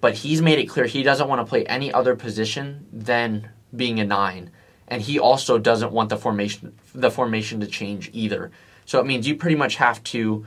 [0.00, 4.00] but he's made it clear he doesn't want to play any other position than being
[4.00, 4.50] a nine,
[4.86, 8.50] and he also doesn't want the formation the formation to change either.
[8.84, 10.46] So it means you pretty much have to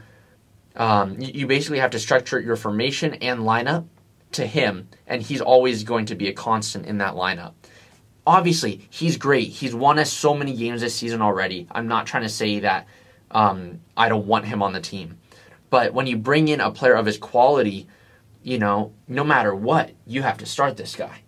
[0.76, 3.88] um, you basically have to structure your formation and lineup
[4.34, 7.54] to him, and he's always going to be a constant in that lineup.
[8.26, 9.50] Obviously, he's great.
[9.50, 11.68] He's won us so many games this season already.
[11.72, 12.88] I'm not trying to say that
[13.32, 15.18] um, I don't want him on the team.
[15.70, 17.88] But when you bring in a player of his quality,
[18.44, 21.22] you know, no matter what, you have to start this guy.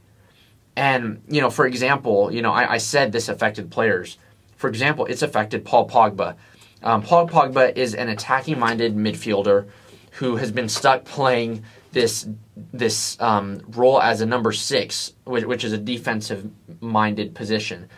[0.76, 4.18] And, you know, for example, you know, I, I said this affected players.
[4.56, 6.36] For example, it's affected Paul Pogba.
[6.82, 9.68] Um, Paul Pogba is an attacking minded midfielder
[10.12, 12.28] who has been stuck playing this
[12.72, 16.50] this um, role as a number six, which, which is a defensive
[16.82, 17.90] minded position.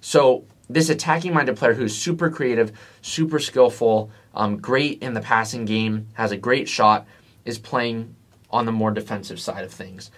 [0.00, 5.64] So this attacking minded player who's super creative, super skillful, um, great in the passing
[5.64, 7.06] game, has a great shot,
[7.44, 8.14] is playing
[8.50, 10.10] on the more defensive side of things.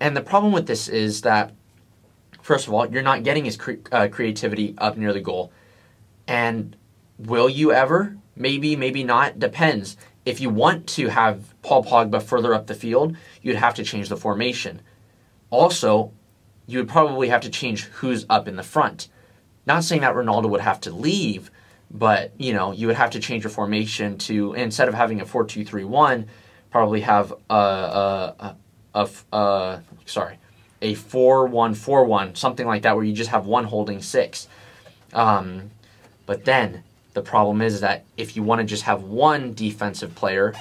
[0.00, 1.54] And the problem with this is that,
[2.42, 5.52] first of all, you're not getting his cre- uh, creativity up near the goal.
[6.26, 6.76] And
[7.18, 8.16] will you ever?
[8.34, 9.38] Maybe, maybe not.
[9.38, 9.96] Depends.
[10.24, 14.08] If you want to have Paul Pogba further up the field, you'd have to change
[14.08, 14.82] the formation.
[15.50, 16.12] Also,
[16.66, 19.08] you would probably have to change who's up in the front.
[19.66, 21.50] Not saying that Ronaldo would have to leave,
[21.90, 25.26] but you know you would have to change your formation to instead of having a
[25.26, 26.26] four-two-three-one,
[26.70, 28.54] probably have a a,
[28.94, 30.38] a, a, sorry
[30.82, 34.46] a four-one-four-one something like that where you just have one holding six.
[35.12, 35.70] Um,
[36.26, 36.82] but then
[37.14, 40.54] the problem is that if you want to just have one defensive player,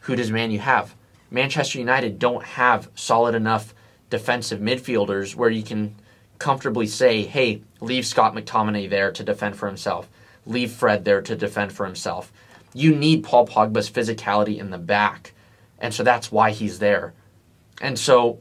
[0.00, 0.94] who does Man U have?
[1.30, 3.74] Manchester United don't have solid enough
[4.10, 5.94] defensive midfielders where you can
[6.38, 10.08] comfortably say, hey, leave Scott McTominay there to defend for himself.
[10.46, 12.32] Leave Fred there to defend for himself.
[12.72, 15.32] You need Paul Pogba's physicality in the back.
[15.78, 17.14] And so that's why he's there.
[17.80, 18.40] And so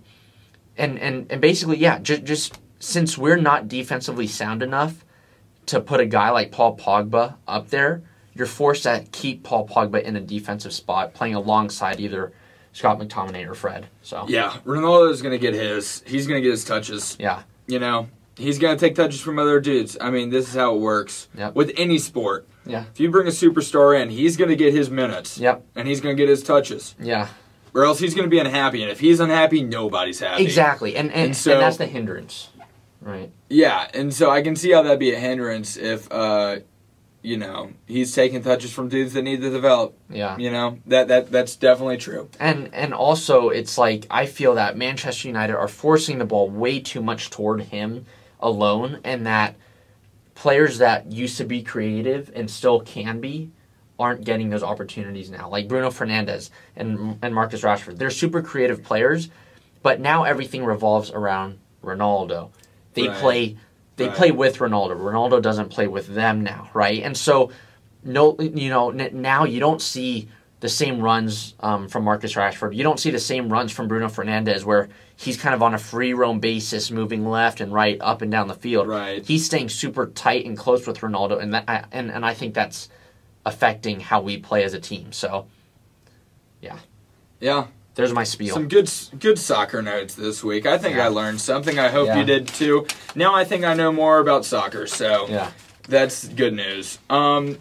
[0.77, 5.03] and and, and basically, yeah, just just since we're not defensively sound enough
[5.67, 8.01] to put a guy like Paul Pogba up there,
[8.33, 12.31] you're forced to keep Paul Pogba in a defensive spot, playing alongside either
[12.73, 13.88] Scott McTominay or Fred.
[14.03, 16.03] So Yeah, Ronaldo's gonna get his.
[16.05, 17.17] He's gonna get his touches.
[17.19, 18.07] yeah, You know,
[18.38, 19.97] he's gonna take touches from other dudes.
[19.99, 21.55] I mean, this is how it works Yep.
[21.55, 22.47] with any sport.
[22.68, 25.38] Yeah, If you bring a superstar in, he's gonna get his minutes.
[25.38, 25.63] Yep.
[25.76, 27.30] And he's gonna get his touches, yeah,
[27.74, 28.82] or else he's gonna be unhappy.
[28.82, 30.43] And if he's unhappy, nobody's happy.
[30.43, 30.95] exactly.
[30.95, 32.49] And and, And so- and that's the hindrance,
[33.01, 33.32] right?
[33.49, 36.57] Yeah, and so I can see how that'd be a hindrance if, uh,
[37.24, 39.97] you know, he's taking touches from dudes that need to develop.
[40.09, 40.38] Yeah.
[40.38, 42.30] You know, that that that's definitely true.
[42.39, 46.80] And and also it's like I feel that Manchester United are forcing the ball way
[46.80, 48.05] too much toward him
[48.39, 49.55] alone and that
[50.38, 53.49] players that used to be creative and still can be
[53.99, 55.49] aren't getting those opportunities now.
[55.49, 57.97] Like Bruno Fernandes and and Marcus Rashford.
[57.97, 59.29] They're super creative players,
[59.81, 62.51] but now everything revolves around Ronaldo.
[62.93, 63.17] They Right.
[63.17, 63.57] play
[63.95, 64.15] they Right.
[64.15, 64.95] play with Ronaldo.
[64.95, 67.01] Ronaldo doesn't play with them now, right?
[67.01, 67.49] And so
[68.03, 70.29] no you know n- now you don't see
[70.60, 72.76] the same runs um, from Marcus Rashford.
[72.76, 75.78] You don't see the same runs from Bruno Fernandes where he's kind of on a
[75.78, 78.88] free roam basis, moving left and right, up and down the field.
[78.88, 79.24] Right.
[79.26, 82.89] He's staying super tight and close with Ronaldo, and that and and I think that's
[83.45, 85.12] affecting how we play as a team.
[85.12, 85.45] So
[86.62, 86.80] yeah,
[87.39, 87.68] Yeah.
[87.95, 88.53] there's my spiel.
[88.55, 90.66] Some good good soccer notes this week.
[90.66, 91.05] I think Yeah.
[91.05, 91.78] I learned something.
[91.78, 92.18] I hope Yeah.
[92.20, 92.88] you did too.
[93.16, 95.51] Now I think I know more about soccer, so yeah.
[95.88, 96.97] that's good news.
[97.10, 97.58] Um,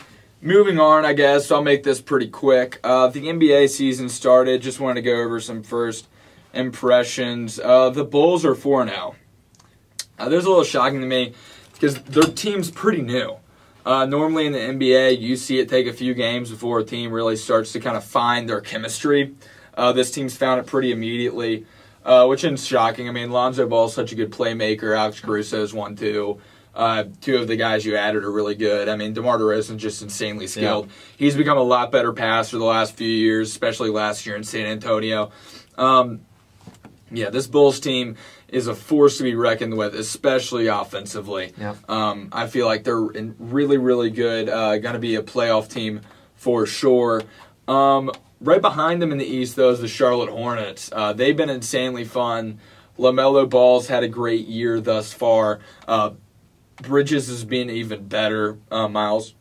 [0.47, 2.78] moving on, I guess I'll make this pretty quick.
[2.84, 4.62] Uh, the NBA season started.
[4.62, 6.07] Just wanted to go over some first
[6.55, 7.59] impressions.
[7.59, 9.16] Uh, the Bulls are four zero.
[10.18, 11.34] Uh, There's a little shocking to me
[11.72, 13.36] because their team's pretty new.
[13.84, 17.12] Uh, normally in the NBA, you see it take a few games before a team
[17.12, 19.34] really starts to kind of find their chemistry.
[19.74, 21.66] Uh, this team's found it pretty immediately,
[22.05, 23.09] uh, which is shocking.
[23.09, 24.97] I mean, Lonzo Ball's such a good playmaker.
[24.97, 26.40] Alex Caruso's one too.
[26.76, 28.88] Uh, two of the guys you added are really good.
[28.88, 30.90] I mean, DeMar DeRozan's just insanely skilled.
[31.16, 34.66] He's become a lot better passer the last few years, especially last year in San
[34.66, 35.30] Antonio.
[35.78, 36.20] Um,
[37.10, 38.16] yeah, this Bulls team
[38.48, 41.54] is a force to be reckoned with, especially offensively.
[41.58, 41.76] Yeah.
[41.88, 44.48] Um, I feel like they're in really, really good.
[44.48, 46.02] Uh, going to be a playoff team
[46.34, 47.22] for sure.
[47.66, 48.10] Um,
[48.40, 50.90] right behind them in the East, though, is the Charlotte Hornets.
[50.92, 52.60] Uh, they've been insanely fun.
[52.98, 55.60] LaMelo Ball's had a great year thus far.
[55.86, 56.10] Uh,
[56.82, 58.58] Bridges has been even better.
[58.70, 59.34] Uh, Miles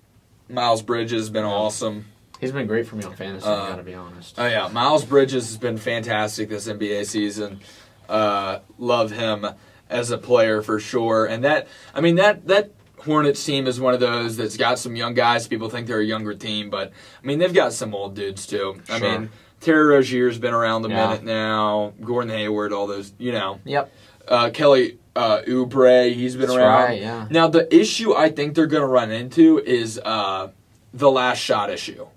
[0.49, 2.05] Miles Bridges has been awesome.
[2.39, 3.45] He's been great for me on fantasy.
[3.47, 4.35] Uh, I gotta be honest.
[4.37, 7.59] Oh yeah, Miles Bridges has been fantastic this NBA season.
[8.07, 9.45] Uh, love him
[9.89, 11.25] as a player for sure.
[11.25, 14.95] And that, I mean that that Hornets team is one of those that's got some
[14.95, 15.47] young guys.
[15.47, 16.91] People think they're a younger team, but
[17.23, 18.81] I mean they've got some old dudes too.
[18.89, 19.29] I mean
[19.61, 21.07] Terry Rozier's been around a Yeah.
[21.07, 21.93] minute now.
[22.01, 23.59] Gordon Hayward, all those, you know.
[23.63, 23.91] Yep.
[24.27, 26.83] Uh, Kelly uh, Oubre, he's been That's around.
[26.83, 27.27] right, yeah.
[27.29, 30.49] Now the issue I think they're going to run into is uh,
[30.93, 32.07] the last shot issue.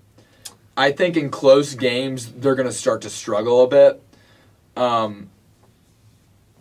[0.75, 4.01] I think in close games they're going to start to struggle a bit,
[4.77, 5.29] um,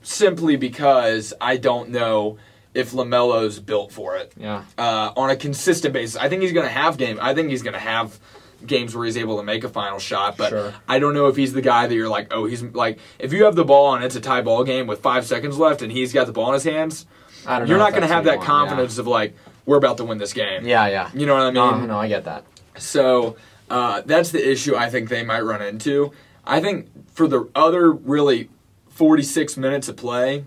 [0.02, 2.38] simply because I don't know
[2.74, 4.62] if LaMelo's built for it Yeah.
[4.76, 6.16] uh, on a consistent basis.
[6.16, 7.18] I think he's going to have game.
[7.20, 8.18] I think he's going to have
[8.66, 10.74] games where he's able to make a final shot, but Sure.
[10.88, 13.44] I don't know if he's the guy that you're like, oh, he's like if you
[13.44, 16.12] have the ball and it's a tie ball game with five seconds left and he's
[16.12, 17.06] got the ball in his hands,
[17.46, 19.34] I don't you're not going to have that want, confidence of like
[19.64, 20.66] we're about to win this game.
[20.66, 21.10] Yeah, yeah.
[21.14, 21.86] You know what I mean?
[21.88, 22.44] no, I get that.
[22.78, 23.36] So
[23.70, 26.12] uh, that's the issue I think they might run into.
[26.44, 28.48] I think for the other really
[28.88, 30.44] 46 minutes of play,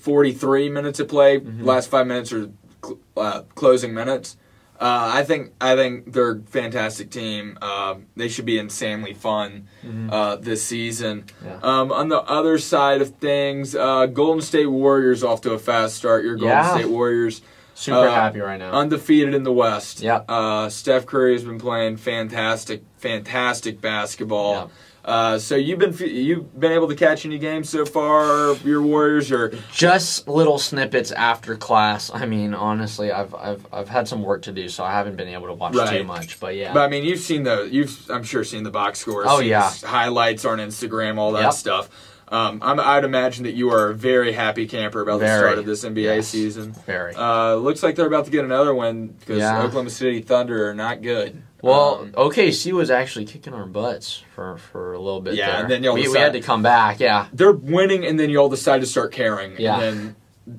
[0.00, 1.64] 43 minutes of play, Mm-hmm.
[1.64, 2.50] last five minutes are
[2.84, 4.36] cl- uh, closing minutes.
[4.80, 7.58] Uh, I think I think they're a fantastic team.
[7.60, 9.68] Um, they should be insanely fun
[10.10, 11.24] uh, this season.
[11.24, 11.46] Mm-hmm.
[11.46, 11.58] Yeah.
[11.62, 15.96] Um, on the other side of things, uh, Golden State Warriors off to a fast
[15.96, 16.24] start.
[16.24, 16.74] Your Golden Yeah.
[16.74, 17.42] State Warriors
[17.74, 18.72] Super Uh, happy right now.
[18.72, 20.00] undefeated in the West.
[20.00, 20.24] Yep.
[20.28, 24.54] Uh, Steph Curry has been playing fantastic, fantastic basketball.
[24.54, 24.70] Yep.
[25.04, 28.54] Uh, so you've been you've been able to catch any games so far?
[28.64, 32.10] Your Warriors or Just little snippets after class.
[32.12, 35.28] I mean, honestly, I've I've I've had some work to do, so I haven't been
[35.28, 35.98] able to watch Right.
[35.98, 36.38] too much.
[36.38, 39.26] But yeah, But I mean, you've seen the you've I'm sure seen the box scores.
[39.28, 39.70] Oh, yeah.
[39.84, 41.52] highlights on Instagram, all that Yep.
[41.54, 41.88] stuff.
[42.30, 45.66] Um, I'm, I'd imagine that you are a very happy camper about the start of
[45.66, 46.28] this NBA Yes.
[46.28, 46.72] season.
[46.86, 47.12] very.
[47.14, 49.58] Uh, looks like they're about to get another one because Yeah.
[49.62, 51.42] Oklahoma City Thunder are not good.
[51.60, 55.34] well, Um, OKC was actually kicking our butts for for a little bit.
[55.34, 55.60] Yeah, there.
[55.62, 57.00] and then y'all we, we had to come back.
[57.00, 59.80] Yeah, they're winning, and then y'all decide to start caring, Yeah.
[59.80, 60.16] and then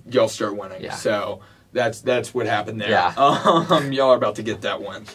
[0.09, 0.81] y'all start winning.
[0.83, 0.93] Yeah.
[0.95, 1.39] So
[1.71, 2.89] that's that's what happened there.
[2.89, 3.13] Yeah.
[3.17, 5.05] Um, y'all are about to get that one.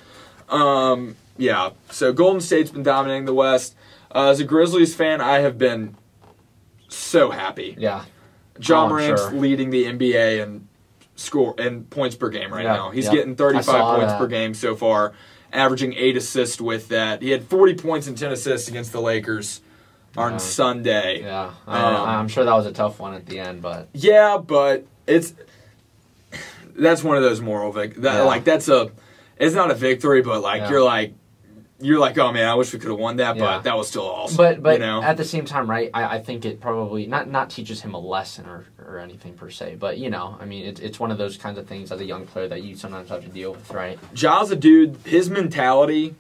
[0.48, 1.70] Um, yeah.
[1.90, 3.74] So Golden State's been dominating the West.
[4.14, 5.96] Uh, as a Grizzlies fan, I have been
[6.89, 7.74] so happy.
[7.78, 8.05] yeah,
[8.61, 9.32] Ja Oh, Morant's sure.
[9.32, 10.68] leading the NBA in
[11.14, 12.91] score and points per game right Yeah, now.
[12.91, 13.12] He's yeah.
[13.12, 13.64] getting 35
[13.97, 14.18] points that.
[14.18, 15.12] per game so far,
[15.53, 17.22] averaging eight assists with that.
[17.22, 19.61] He had 40 points and 10 assists against the Lakers
[20.16, 20.39] on Yeah.
[20.39, 21.20] Sunday.
[21.22, 21.51] yeah.
[21.66, 24.84] I, Um, I'm sure that was a tough one at the end, but Yeah, but
[25.07, 25.32] it's
[26.76, 27.97] that's one of those moral vic.
[27.97, 28.91] That like that's a
[29.39, 31.14] it's not a victory, but like you're like
[31.80, 33.42] you're like oh man, I wish we could have won that, Yeah.
[33.42, 34.36] but that was still awesome.
[34.36, 35.90] but but you know, at the same time, right?
[35.92, 39.50] I, I think it probably not not teaches him a lesson or, or anything per
[39.50, 42.00] se, but you know, I mean, it's it's one of those kinds of things as
[42.00, 43.98] a young player that you sometimes have to deal with, right?
[44.14, 44.96] Ja's a dude.
[45.04, 46.14] His mentality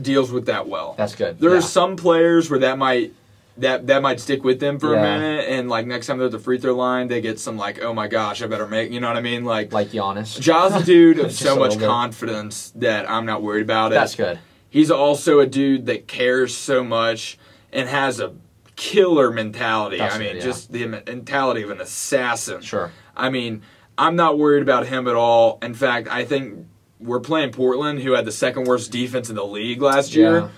[0.00, 0.94] deals with that well.
[0.96, 1.38] That's good.
[1.38, 1.58] There yeah.
[1.58, 3.12] are some players where that might
[3.58, 4.98] that that might stick with them for Yeah.
[5.00, 7.56] a minute, and like next time they're at the free throw line, they get some
[7.56, 8.90] like, oh my gosh, I better make.
[8.90, 9.44] You know what I mean?
[9.44, 10.40] Like, like Giannis.
[10.40, 11.86] Ja's a dude of so much bit.
[11.86, 13.96] confidence that I'm not worried about it.
[13.96, 14.38] That's good.
[14.74, 17.38] He's also a dude that cares so much
[17.72, 18.34] and has a
[18.74, 19.98] killer mentality.
[19.98, 20.42] That's I mean, good, yeah.
[20.42, 22.60] just the mentality of an assassin.
[22.60, 22.90] Sure.
[23.16, 23.62] I mean,
[23.96, 25.60] I'm not worried about him at all.
[25.62, 26.66] In fact, I think
[26.98, 30.38] we're playing Portland, who had the second worst defense in the league last year.
[30.40, 30.48] Yeah.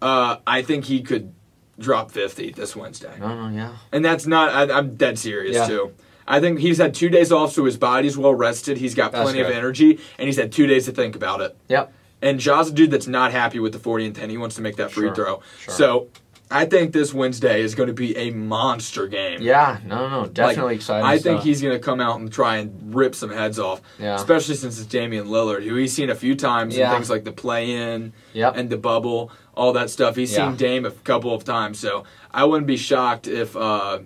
[0.00, 1.34] Uh, I think he could
[1.76, 3.16] drop 50 this Wednesday.
[3.18, 3.76] No, no, yeah.
[3.90, 5.66] And that's not, I, I'm dead serious, Yeah.
[5.66, 5.94] too.
[6.28, 8.78] I think he's had two days off, so his body's well rested.
[8.78, 11.56] He's got That's plenty of energy, and he's had two days to think about it.
[11.66, 11.92] Yep.
[12.24, 14.30] And Ja's a dude that's not happy with the 40 and 10.
[14.30, 15.42] He wants to make that free Sure, throw.
[15.60, 15.74] sure.
[15.74, 16.08] So
[16.50, 19.40] I think this Wednesday is going to be a monster game.
[19.42, 19.78] Yeah.
[19.84, 21.06] No, no, definitely Like, exciting.
[21.06, 21.44] I think stuff.
[21.44, 23.80] he's going to come out and try and rip some heads off.
[23.98, 24.14] Yeah.
[24.16, 26.90] Especially since it's Damian Lillard, who he's seen a few times Yeah.
[26.90, 28.56] in things like the play in Yep.
[28.56, 30.16] and the bubble, all that stuff.
[30.16, 30.48] He's Yeah.
[30.48, 31.78] seen Dame a couple of times.
[31.78, 33.98] So I wouldn't be shocked if, uh,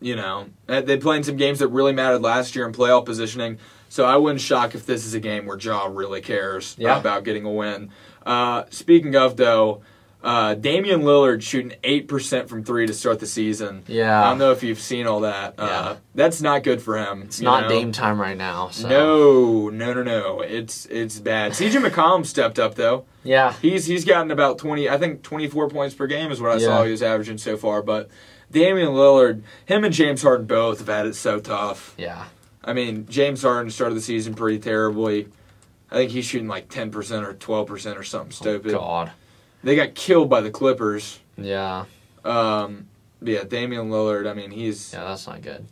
[0.00, 3.04] you know, uh, they played in some games that really mattered last year in playoff
[3.04, 3.58] positioning.
[3.92, 6.98] So I wouldn't shock if this is a game where Ja really cares Yeah.
[6.98, 7.90] about getting a win.
[8.24, 9.82] Uh, speaking of, though,
[10.24, 13.82] Uh, Damian Lillard shooting eight percent from three to start the season.
[13.88, 14.24] Yeah.
[14.24, 15.54] I don't know if you've seen all that.
[15.58, 15.94] Uh, Yeah.
[16.14, 17.22] that's not good for him.
[17.24, 18.68] It's not Dame time right now.
[18.70, 18.88] So.
[18.88, 20.40] No, no, no, no.
[20.40, 21.52] It's it's bad.
[21.54, 23.04] CJ McCollum stepped up though.
[23.24, 23.52] Yeah.
[23.60, 24.88] He's he's gotten about twenty.
[24.88, 26.66] I think twenty four points per game is what I Yeah.
[26.68, 27.82] saw he was averaging so far.
[27.82, 28.08] But
[28.48, 31.94] Damian Lillard, him and James Harden both have had it so tough.
[31.98, 32.26] Yeah.
[32.64, 35.28] I mean, James Harden started the season pretty terribly.
[35.90, 38.74] I think he's shooting like ten percent or twelve percent or something stupid.
[38.74, 39.12] Oh, God.
[39.64, 41.20] They got killed by the Clippers.
[41.36, 41.84] Yeah.
[42.24, 42.86] Um,
[43.20, 44.28] yeah, Damian Lillard.
[44.28, 45.64] I mean, he's Yeah, that's not good.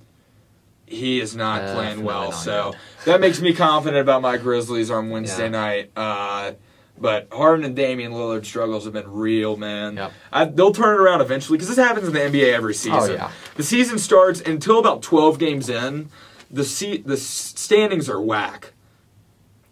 [0.86, 2.30] he is not Yeah, playing well.
[2.30, 2.74] not So
[3.04, 5.48] that makes me confident about my Grizzlies on Wednesday Yeah.
[5.50, 5.90] night.
[5.96, 6.52] Uh,
[6.98, 9.96] but Harden and Damian Lillard struggles have been real, man.
[9.96, 10.12] Yep.
[10.32, 12.98] I, they'll turn it around eventually because this happens in the NBA every season.
[13.00, 13.30] Oh, yeah.
[13.54, 16.10] The season starts until about twelve games in.
[16.50, 18.72] The se- the standings are whack.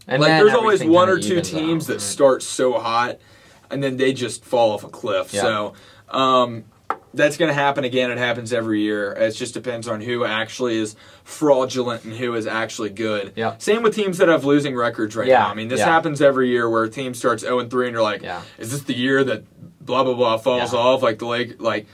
[0.06, 1.94] And like there's always one or two teams out.
[1.94, 3.18] that start so hot
[3.70, 5.34] and then they just fall off a cliff.
[5.34, 5.42] Yeah.
[5.42, 5.74] So
[6.08, 6.64] um,
[7.12, 8.10] that's going to happen again.
[8.10, 9.12] It happens every year.
[9.12, 13.32] It just depends on who actually is fraudulent and who is actually good.
[13.36, 13.56] Yeah.
[13.58, 15.48] Same with teams that have losing records right Yeah, now.
[15.50, 15.86] I mean, this yeah.
[15.86, 18.42] happens every year where a team starts 0 and 3 and you're like, Yeah.
[18.56, 19.44] is this the year that
[19.84, 21.86] blah blah blah falls off like the lake like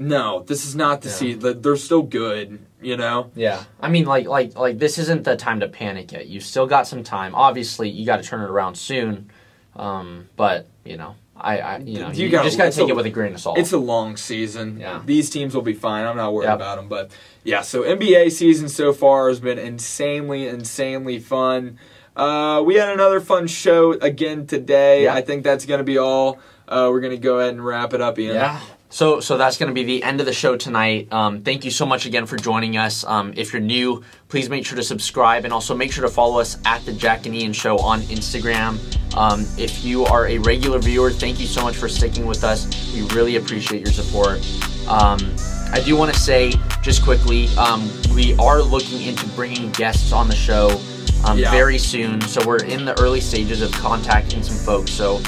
[0.00, 1.14] no, this is not the Yeah.
[1.14, 1.60] season.
[1.62, 3.30] They're still good, you know.
[3.36, 6.26] Yeah, I mean, like, like, like, this isn't the time to panic yet.
[6.26, 7.34] You still got some time.
[7.34, 9.30] Obviously, you got to turn it around soon.
[9.76, 12.88] Um, but you know, I, I you know, You you, gotta- just got to take
[12.88, 13.58] a- it with a grain of salt.
[13.58, 14.78] It's a long season.
[14.80, 15.00] Yeah.
[15.04, 16.04] These teams will be fine.
[16.06, 16.56] I'm not worried Yep.
[16.56, 16.88] about them.
[16.88, 17.10] But
[17.44, 21.78] yeah, so NBA season so far has been insanely, insanely fun.
[22.16, 25.04] Uh, we had another fun show again today.
[25.04, 25.14] Yeah.
[25.14, 26.38] I think that's going to be all.
[26.66, 28.34] Uh, we're going to go ahead and wrap it up, Ian.
[28.34, 28.60] Yeah.
[28.92, 31.12] So, so that's going to be the end of the show tonight.
[31.12, 33.04] Um, thank you so much again for joining us.
[33.04, 36.40] Um, if you're new, please make sure to subscribe and also make sure to follow
[36.40, 38.78] us at the Jack and Ian Show on Instagram.
[39.16, 42.66] Um, if you are a regular viewer, thank you so much for sticking with us.
[42.92, 44.40] We really appreciate your support.
[44.88, 45.20] Um,
[45.72, 50.26] I do want to say just quickly, um, we are looking into bringing guests on
[50.26, 50.80] the show
[51.24, 51.52] um, Yeah.
[51.52, 52.20] very soon.
[52.22, 54.90] So we're in the early stages of contacting some folks.
[54.90, 55.20] So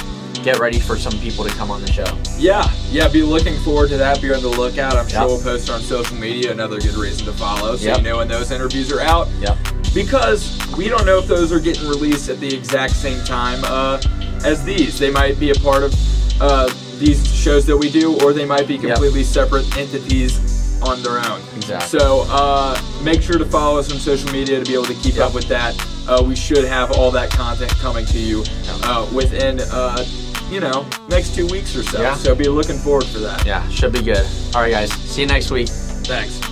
[0.43, 2.05] get ready for some people to come on the show.
[2.37, 4.21] Yeah, yeah, be looking forward to that.
[4.21, 4.95] Be on the lookout.
[4.97, 6.53] I'm sure we'll post on social media.
[6.53, 7.97] Another good reason to follow, so Yep.
[7.99, 9.29] you know when those interviews are out.
[9.41, 9.57] Yep.
[9.95, 14.01] Because we don't know if those are getting released at the exact same time uh,
[14.45, 14.99] as these.
[14.99, 15.95] They might be a part of
[16.41, 16.69] uh,
[16.99, 18.83] these shows that we do, or they might be Yep.
[18.95, 21.41] completely separate entities on their own.
[21.57, 21.99] Exactly.
[22.01, 25.15] So uh, make sure to follow us on social media to be able to keep
[25.17, 25.27] Yep.
[25.29, 25.77] up with that.
[26.09, 28.43] Uh, we should have all that content coming to you
[28.85, 30.05] uh, within, uh,
[30.53, 32.03] you know, next two weeks or so.
[32.03, 32.15] Yeah.
[32.15, 33.47] So be looking forward for that.
[33.47, 34.27] Yeah, should be good.
[34.55, 34.93] All right, guys.
[34.93, 35.69] See you next week.
[35.69, 36.52] Thanks.